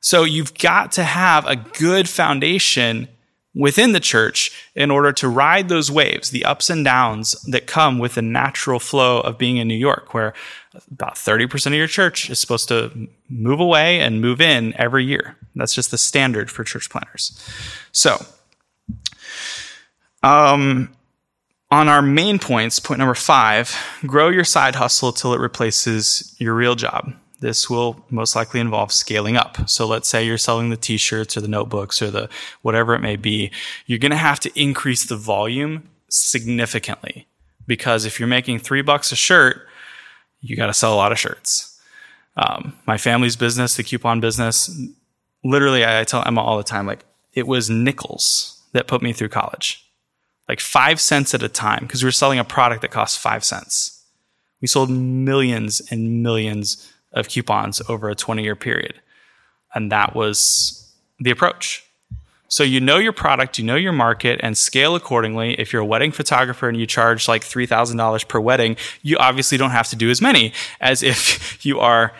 [0.00, 3.08] So you've got to have a good foundation
[3.54, 7.98] within the church in order to ride those waves, the ups and downs that come
[7.98, 10.32] with the natural flow of being in New York, where
[10.90, 15.36] about 30% of your church is supposed to move away and move in every year.
[15.54, 17.38] That's just the standard for church planters.
[17.92, 18.24] So,
[20.22, 20.94] um,
[21.70, 23.74] on our main points, point number five,
[24.06, 27.14] grow your side hustle till it replaces your real job.
[27.40, 29.68] This will most likely involve scaling up.
[29.68, 32.28] So let's say you're selling the t-shirts or the notebooks or the
[32.60, 33.50] whatever it may be.
[33.86, 37.26] You're going to have to increase the volume significantly
[37.66, 39.66] because if you're making three bucks a shirt,
[40.40, 41.80] you got to sell a lot of shirts.
[42.36, 44.70] Um, my family's business, the coupon business,
[45.42, 47.04] literally, I tell Emma all the time, like
[47.34, 49.84] it was nickels that put me through college
[50.52, 53.42] like five cents at a time because we were selling a product that cost five
[53.42, 54.04] cents.
[54.60, 59.00] We sold millions and millions of coupons over a 20 year period.
[59.74, 61.82] And that was the approach.
[62.48, 65.54] So you know your product, you know your market, and scale accordingly.
[65.54, 69.70] If you're a wedding photographer and you charge like $3,000 per wedding, you obviously don't
[69.70, 72.12] have to do as many as if you are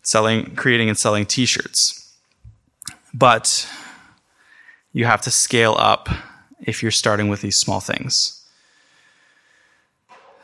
[0.00, 2.16] selling, creating and selling t-shirts.
[3.12, 3.68] But
[4.94, 6.08] you have to scale up
[6.66, 8.44] if you're starting with these small things.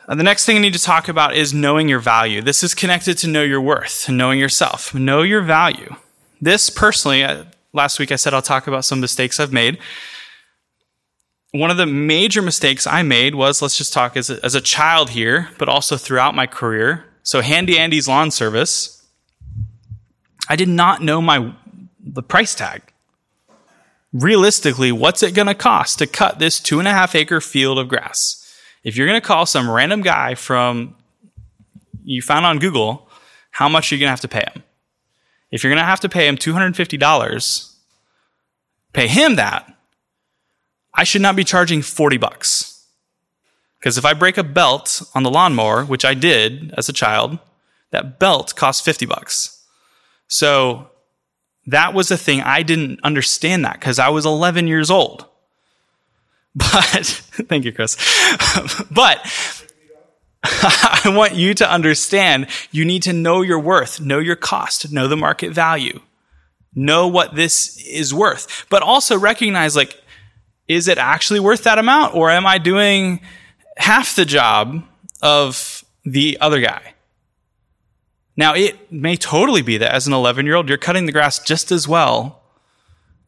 [0.07, 2.41] Uh, the next thing I need to talk about is knowing your value.
[2.41, 4.93] This is connected to know your worth knowing yourself.
[4.93, 5.95] Know your value.
[6.41, 9.77] This personally, uh, last week I said I'll talk about some mistakes I've made.
[11.51, 14.61] One of the major mistakes I made was let's just talk as a, as a
[14.61, 17.05] child here, but also throughout my career.
[17.23, 19.05] So, Handy Andy's lawn service,
[20.49, 21.53] I did not know my
[21.99, 22.90] the price tag.
[24.13, 27.79] Realistically, what's it going to cost to cut this two and a half acre field
[27.79, 28.37] of grass?
[28.83, 30.95] If you're going to call some random guy from
[32.03, 33.07] you found on Google,
[33.51, 34.63] how much are you going to have to pay him?
[35.51, 37.75] If you're going to have to pay him $250,
[38.93, 39.67] pay him that.
[40.93, 42.85] I should not be charging 40 bucks.
[43.79, 47.39] Because if I break a belt on the lawnmower, which I did as a child,
[47.91, 49.65] that belt costs 50 bucks.
[50.27, 50.90] So
[51.67, 55.25] that was a thing I didn't understand that because I was 11 years old.
[56.55, 57.05] But
[57.47, 57.95] thank you, Chris.
[58.91, 59.19] but
[60.43, 65.07] I want you to understand you need to know your worth, know your cost, know
[65.07, 65.99] the market value,
[66.73, 70.01] know what this is worth, but also recognize like,
[70.67, 73.21] is it actually worth that amount or am I doing
[73.77, 74.83] half the job
[75.21, 76.95] of the other guy?
[78.37, 81.39] Now, it may totally be that as an 11 year old, you're cutting the grass
[81.39, 82.43] just as well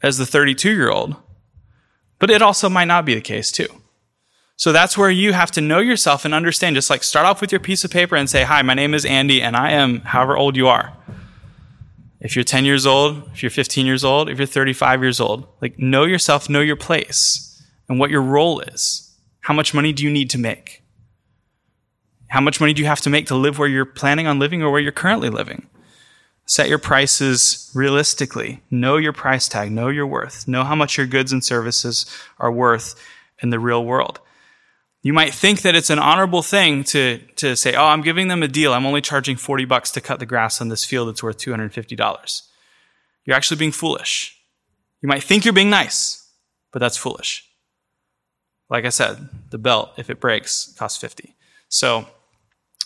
[0.01, 1.15] as the 32 year old.
[2.19, 3.67] But it also might not be the case too.
[4.55, 6.75] So that's where you have to know yourself and understand.
[6.75, 9.03] Just like start off with your piece of paper and say, Hi, my name is
[9.03, 10.93] Andy, and I am however old you are.
[12.21, 15.45] If you're 10 years old, if you're 15 years old, if you're 35 years old,
[15.61, 19.13] like know yourself, know your place and what your role is.
[19.41, 20.82] How much money do you need to make?
[22.33, 24.63] How much money do you have to make to live where you're planning on living
[24.63, 25.67] or where you're currently living?
[26.47, 28.63] Set your prices realistically.
[28.71, 29.71] Know your price tag.
[29.71, 30.47] Know your worth.
[30.47, 32.07] Know how much your goods and services
[32.39, 32.95] are worth
[33.43, 34.19] in the real world.
[35.03, 38.41] You might think that it's an honorable thing to, to say, oh, I'm giving them
[38.41, 38.73] a deal.
[38.73, 42.41] I'm only charging 40 bucks to cut the grass on this field that's worth $250.
[43.25, 44.35] You're actually being foolish.
[45.03, 46.27] You might think you're being nice,
[46.71, 47.47] but that's foolish.
[48.71, 51.35] Like I said, the belt, if it breaks, costs 50.
[51.69, 52.07] So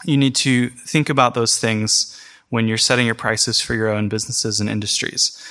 [0.05, 2.19] you need to think about those things
[2.49, 5.41] when you're setting your prices for your own businesses and industries.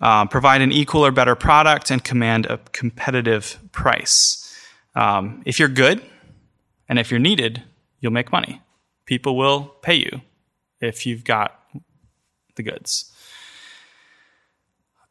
[0.00, 4.56] Uh, provide an equal or better product and command a competitive price.
[4.94, 6.02] Um, if you're good
[6.88, 7.62] and if you're needed,
[8.00, 8.62] you'll make money.
[9.06, 10.20] People will pay you
[10.80, 11.60] if you've got
[12.54, 13.12] the goods.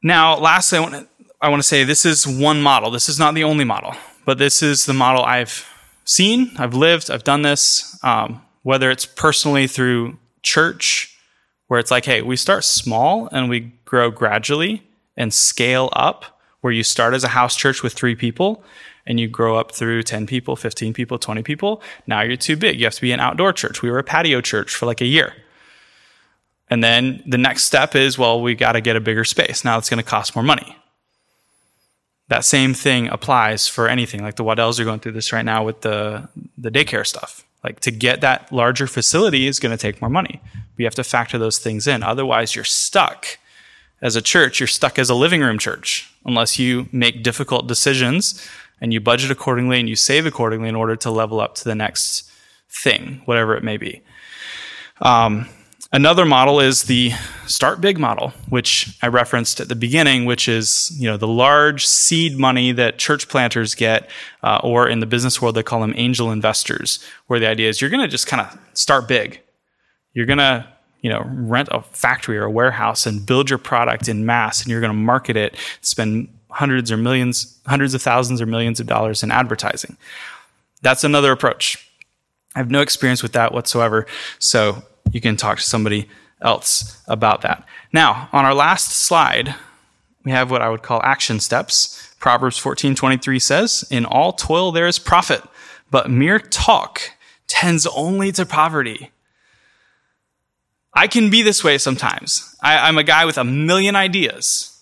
[0.02, 1.08] Now, lastly, I want to,
[1.42, 2.90] I want to say this is one model.
[2.90, 3.94] This is not the only model,
[4.26, 5.68] but this is the model I've
[6.06, 11.18] seen, I've lived, I've done this, um, whether it's personally through church
[11.68, 14.84] where it's like, hey, we start small and we grow gradually
[15.16, 18.62] and scale up, where you start as a house church with three people
[19.06, 21.82] and you grow up through 10 people, 15 people, 20 people.
[22.08, 22.78] Now you're too big.
[22.78, 23.82] You have to be an outdoor church.
[23.82, 25.34] We were a patio church for like a year.
[26.70, 29.64] And then the next step is, well, we got to get a bigger space.
[29.64, 30.76] Now it's going to cost more money.
[32.28, 34.22] That same thing applies for anything.
[34.22, 37.47] Like the Waddells are going through this right now with the, the daycare stuff.
[37.68, 40.40] Like to get that larger facility is going to take more money.
[40.78, 42.02] We have to factor those things in.
[42.02, 43.38] Otherwise, you're stuck
[44.02, 44.62] as a church.
[44.62, 48.42] You're stuck as a living room church unless you make difficult decisions
[48.80, 51.76] and you budget accordingly and you save accordingly in order to level up to the
[51.76, 52.32] next
[52.70, 54.02] thing, whatever it may be.
[55.02, 55.50] Um,
[55.98, 57.12] Another model is the
[57.48, 61.88] start big model, which I referenced at the beginning, which is you know the large
[61.88, 64.08] seed money that church planters get,
[64.44, 67.82] uh, or in the business world they call them angel investors, where the idea is
[67.82, 69.42] you're going to just kind of start big.
[70.14, 70.68] You're going to
[71.02, 74.70] you know rent a factory or a warehouse and build your product in mass, and
[74.70, 78.86] you're going to market it, spend hundreds or millions, hundreds of thousands or millions of
[78.86, 79.98] dollars in advertising.
[80.84, 81.90] That's another approach.
[82.56, 84.06] I have no experience with that whatsoever,
[84.38, 86.08] so you can talk to somebody
[86.42, 87.64] else about that.
[87.94, 89.56] Now, on our last slide,
[90.24, 92.14] we have what I would call action steps.
[92.20, 95.44] Proverbs 14:23 says, "In all toil there is profit,
[95.90, 97.12] but mere talk
[97.48, 99.12] tends only to poverty."
[100.94, 102.56] I can be this way sometimes.
[102.62, 104.74] I, am a guy with a million ideas.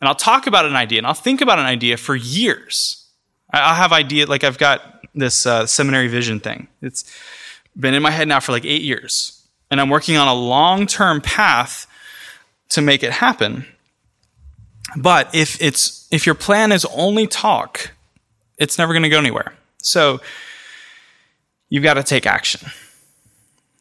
[0.00, 3.06] And I'll talk about an idea and I'll think about an idea for years.
[3.52, 6.66] I'll have idea like I've got this uh, seminary vision thing.
[6.82, 7.04] It's
[7.78, 9.43] been in my head now for like eight years
[9.74, 11.88] and I'm working on a long term path
[12.68, 13.66] to make it happen.
[14.96, 17.90] But if it's if your plan is only talk,
[18.56, 19.52] it's never going to go anywhere.
[19.78, 20.20] So
[21.70, 22.70] you've got to take action.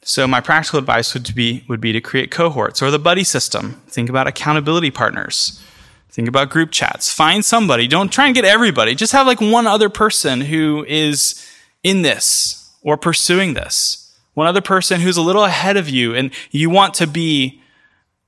[0.01, 3.79] So my practical advice would be would be to create cohorts or the buddy system.
[3.85, 5.63] Think about accountability partners.
[6.09, 7.13] Think about group chats.
[7.13, 7.87] Find somebody.
[7.87, 8.95] Don't try and get everybody.
[8.95, 11.47] Just have like one other person who is
[11.83, 14.02] in this or pursuing this.
[14.33, 17.61] One other person who's a little ahead of you and you want to be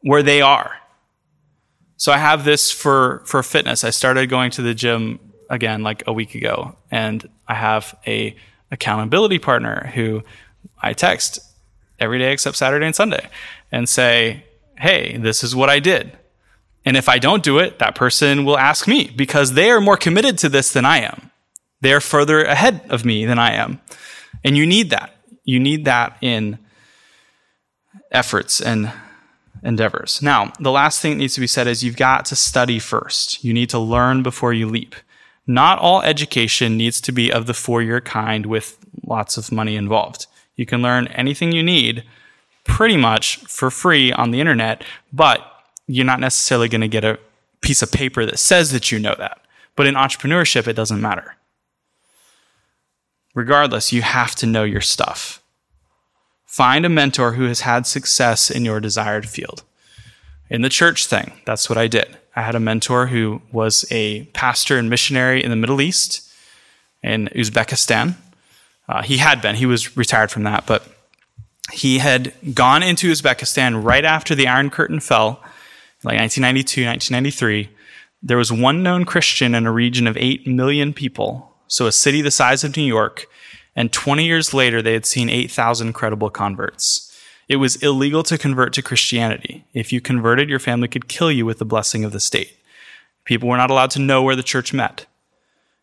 [0.01, 0.77] where they are.
[1.97, 3.83] So I have this for, for fitness.
[3.83, 8.35] I started going to the gym again like a week ago and I have a
[8.71, 10.23] accountability partner who
[10.81, 11.39] I text
[11.99, 13.29] every day except Saturday and Sunday
[13.71, 14.43] and say,
[14.77, 16.17] Hey, this is what I did.
[16.83, 19.97] And if I don't do it, that person will ask me because they are more
[19.97, 21.31] committed to this than I am.
[21.81, 23.81] They are further ahead of me than I am.
[24.43, 25.14] And you need that.
[25.45, 26.59] You need that in
[28.11, 28.91] efforts and
[29.63, 30.21] endeavors.
[30.21, 33.43] Now, the last thing that needs to be said is you've got to study first.
[33.43, 34.95] You need to learn before you leap.
[35.47, 39.75] Not all education needs to be of the four year kind with lots of money
[39.75, 40.27] involved.
[40.55, 42.03] You can learn anything you need
[42.63, 44.83] pretty much for free on the internet,
[45.13, 45.41] but
[45.87, 47.19] you're not necessarily going to get a
[47.61, 49.39] piece of paper that says that you know that.
[49.75, 51.35] But in entrepreneurship, it doesn't matter.
[53.35, 55.43] Regardless, you have to know your stuff.
[56.45, 59.63] Find a mentor who has had success in your desired field.
[60.49, 62.17] In the church thing, that's what I did.
[62.35, 66.31] I had a mentor who was a pastor and missionary in the Middle East,
[67.03, 68.15] in Uzbekistan.
[68.87, 70.87] Uh, he had been, he was retired from that, but
[71.71, 75.41] he had gone into Uzbekistan right after the Iron Curtain fell,
[76.03, 77.69] like 1992, 1993.
[78.21, 82.21] There was one known Christian in a region of 8 million people, so a city
[82.21, 83.27] the size of New York,
[83.75, 87.11] and 20 years later, they had seen 8,000 credible converts.
[87.47, 89.65] It was illegal to convert to Christianity.
[89.73, 92.57] If you converted, your family could kill you with the blessing of the state.
[93.23, 95.05] People were not allowed to know where the church met.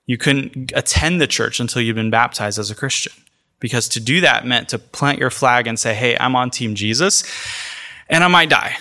[0.06, 3.12] You couldn't attend the church until you'd been baptized as a Christian.
[3.60, 6.74] Because to do that meant to plant your flag and say, hey, I'm on Team
[6.74, 7.22] Jesus,
[8.08, 8.76] and I might die.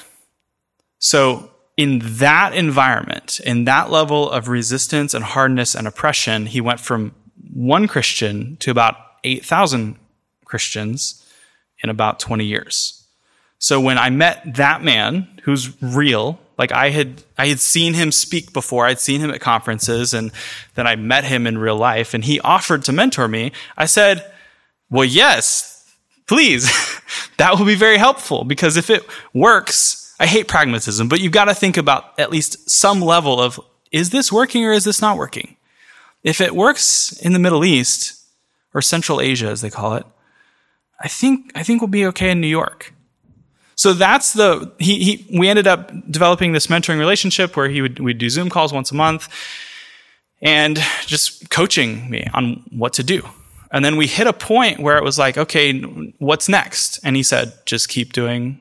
[0.97, 6.79] So, in that environment, in that level of resistance and hardness and oppression, he went
[6.79, 7.13] from
[7.53, 9.97] one Christian to about 8,000
[10.45, 11.25] Christians
[11.83, 13.05] in about 20 years.
[13.57, 18.11] So when I met that man who's real, like I had, I had seen him
[18.11, 18.85] speak before.
[18.85, 20.31] I'd seen him at conferences and
[20.75, 23.51] then I met him in real life and he offered to mentor me.
[23.77, 24.25] I said,
[24.89, 25.91] well, yes,
[26.27, 26.71] please.
[27.37, 29.03] that will be very helpful because if it
[29.33, 33.59] works, I hate pragmatism, but you've got to think about at least some level of,
[33.91, 35.57] is this working or is this not working?
[36.21, 38.23] If it works in the Middle East
[38.71, 40.05] or Central Asia, as they call it,
[40.99, 42.93] I think, I think we'll be okay in New York.
[43.73, 47.99] So that's the, he, he, we ended up developing this mentoring relationship where he would,
[47.99, 49.27] we'd do Zoom calls once a month
[50.39, 53.27] and just coaching me on what to do.
[53.71, 55.81] And then we hit a point where it was like, okay,
[56.19, 56.99] what's next?
[57.03, 58.59] And he said, just keep doing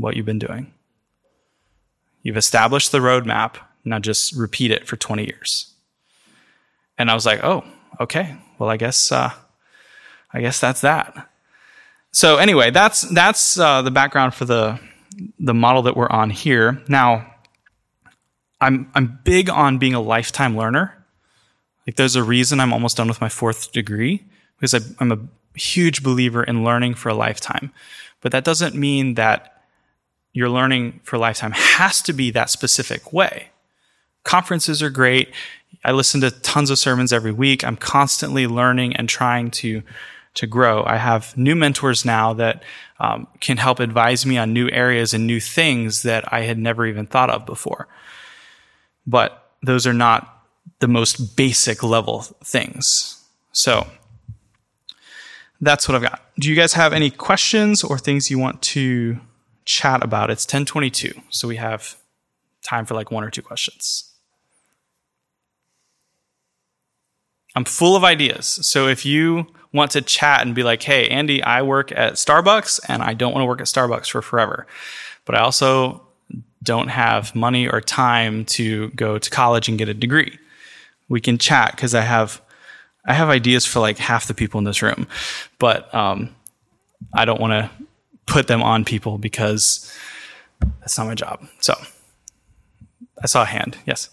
[0.00, 0.72] what you've been doing.
[2.22, 3.56] You've established the roadmap.
[3.84, 5.74] Now just repeat it for 20 years.
[6.98, 7.64] And I was like, oh,
[7.98, 8.36] okay.
[8.58, 9.32] Well, I guess, uh,
[10.32, 11.30] I guess that's that.
[12.12, 14.80] So anyway, that's that's uh, the background for the
[15.38, 16.82] the model that we're on here.
[16.88, 17.34] Now,
[18.60, 20.96] I'm I'm big on being a lifetime learner.
[21.86, 24.24] Like, there's a reason I'm almost done with my fourth degree
[24.56, 25.18] because I, I'm a
[25.58, 27.72] huge believer in learning for a lifetime.
[28.20, 29.59] But that doesn't mean that
[30.32, 33.50] your learning for lifetime has to be that specific way.
[34.24, 35.32] Conferences are great.
[35.84, 37.64] I listen to tons of sermons every week.
[37.64, 39.82] I'm constantly learning and trying to
[40.34, 40.84] to grow.
[40.84, 42.62] I have new mentors now that
[43.00, 46.86] um, can help advise me on new areas and new things that I had never
[46.86, 47.88] even thought of before.
[49.06, 50.44] But those are not
[50.78, 53.24] the most basic level things.
[53.52, 53.88] So
[55.60, 56.22] that's what I've got.
[56.38, 59.18] Do you guys have any questions or things you want to
[59.70, 60.30] chat about?
[60.30, 61.96] It's 1022, so we have
[62.62, 64.12] time for like one or two questions.
[67.54, 68.46] I'm full of ideas.
[68.46, 72.80] So if you want to chat and be like, hey, Andy, I work at Starbucks
[72.88, 74.66] and I don't want to work at Starbucks for forever.
[75.24, 76.02] But I also
[76.62, 80.38] don't have money or time to go to college and get a degree.
[81.08, 82.40] We can chat because I have
[83.04, 85.08] I have ideas for like half the people in this room,
[85.58, 86.34] but um,
[87.14, 87.70] I don't want to
[88.30, 89.92] put them on people because
[90.80, 91.46] that's not my job.
[91.58, 91.74] So
[93.20, 93.76] I saw a hand.
[93.86, 94.08] Yes.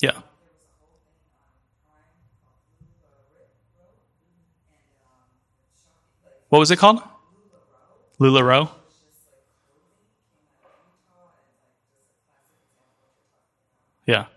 [0.00, 0.22] Yeah.
[6.48, 7.02] What was it called?
[8.18, 8.70] LuLaRoe?
[14.06, 14.14] Yeah.
[14.14, 14.35] Yeah.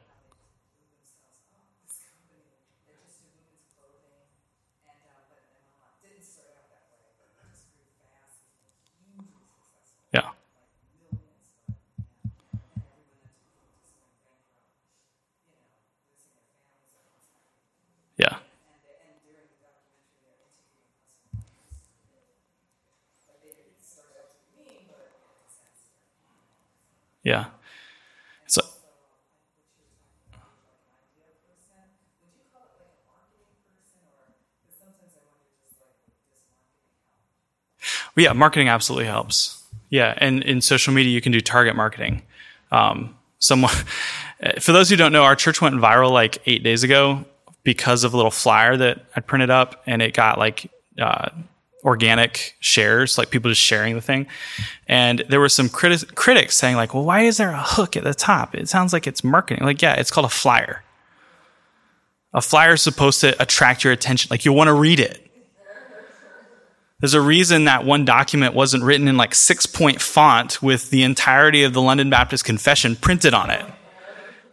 [27.23, 27.45] Yeah.
[28.47, 28.61] So,
[38.15, 39.63] well, yeah, marketing absolutely helps.
[39.89, 42.21] Yeah, and in social media, you can do target marketing.
[42.71, 43.73] Um, someone,
[44.59, 47.25] for those who don't know, our church went viral like eight days ago
[47.63, 51.29] because of a little flyer that I printed up, and it got like uh,
[51.83, 54.27] organic shares, like people just sharing the thing.
[54.87, 58.03] And there were some criti- critics saying, like, well, why is there a hook at
[58.03, 58.55] the top?
[58.55, 59.65] It sounds like it's marketing.
[59.65, 60.83] Like, yeah, it's called a flyer.
[62.33, 64.27] A flyer is supposed to attract your attention.
[64.29, 65.25] Like, you want to read it.
[66.99, 71.03] There's a reason that one document wasn't written in like six point font with the
[71.03, 73.65] entirety of the London Baptist Confession printed on it.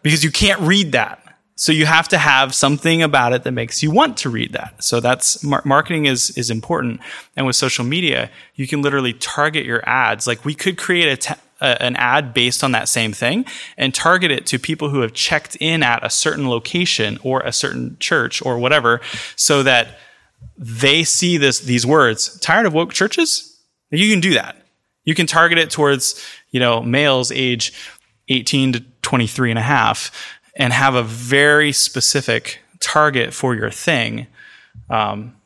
[0.03, 1.26] Because you can't read that.
[1.59, 4.85] So you have to have something about it that makes you want to read that.
[4.85, 7.01] So that's mar- marketing is is important.
[7.35, 10.27] And with social media, you can literally target your ads.
[10.27, 13.47] Like we could create a an ad based on that same thing
[13.79, 17.53] and target it to people who have checked in at a certain location or a
[17.53, 19.01] certain church or whatever,
[19.37, 19.99] so that
[20.59, 22.39] they see this these words.
[22.41, 23.59] Tired of woke churches?
[23.91, 24.57] You can do that.
[25.05, 27.73] You can target it towards you know males age
[28.29, 30.11] 18 to 23 and a half
[30.57, 34.27] and have a very specific target for your thing.
[34.91, 35.37] Um,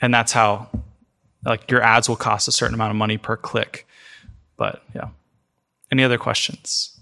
[0.00, 0.68] and that's how
[1.44, 3.86] like your ads will cost a certain amount of money per click.
[4.56, 5.08] But yeah.
[5.90, 7.00] Any other questions?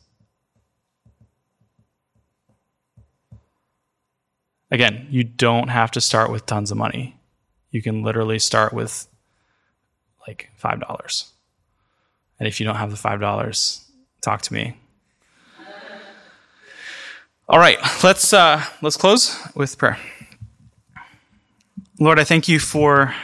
[4.71, 7.17] Again, you don't have to start with tons of money.
[7.71, 9.07] You can literally start with
[10.27, 11.31] like $5.
[12.39, 13.85] And if you don't have the $5,
[14.21, 14.77] talk to me.
[17.53, 19.99] All right, let's uh, let's close with prayer.
[22.01, 23.15] Lord, I thank you for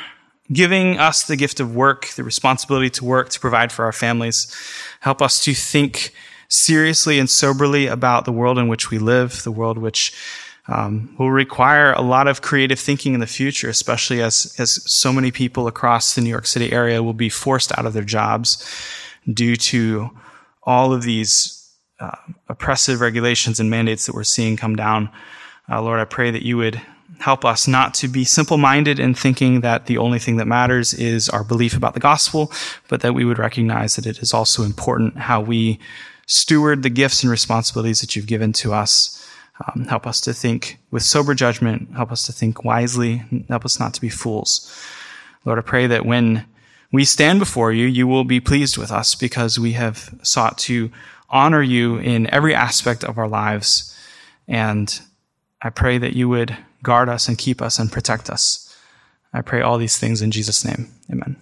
[0.52, 4.54] giving us the gift of work, the responsibility to work to provide for our families.
[5.00, 6.12] Help us to think
[6.46, 10.12] seriously and soberly about the world in which we live, the world which
[10.66, 15.10] um, will require a lot of creative thinking in the future, especially as as so
[15.10, 18.62] many people across the New York City area will be forced out of their jobs
[19.26, 20.10] due to
[20.64, 21.57] all of these
[22.01, 22.16] uh,
[22.49, 25.11] oppressive regulations and mandates that we're seeing come down.
[25.68, 26.80] Uh, Lord, I pray that you would
[27.18, 30.94] help us not to be simple minded in thinking that the only thing that matters
[30.94, 32.53] is our belief about the gospel,
[32.88, 35.78] but that we would recognize that it is also important how we
[36.26, 39.14] steward the gifts and responsibilities that you've given to us.
[39.66, 41.88] Um, help us to think with sober judgment.
[41.96, 43.24] Help us to think wisely.
[43.49, 44.72] Help us not to be fools.
[45.44, 46.46] Lord, I pray that when
[46.92, 50.90] we stand before you, you will be pleased with us because we have sought to
[51.30, 53.96] honor you in every aspect of our lives.
[54.46, 55.00] And
[55.60, 58.64] I pray that you would guard us and keep us and protect us.
[59.32, 60.88] I pray all these things in Jesus' name.
[61.10, 61.36] Amen.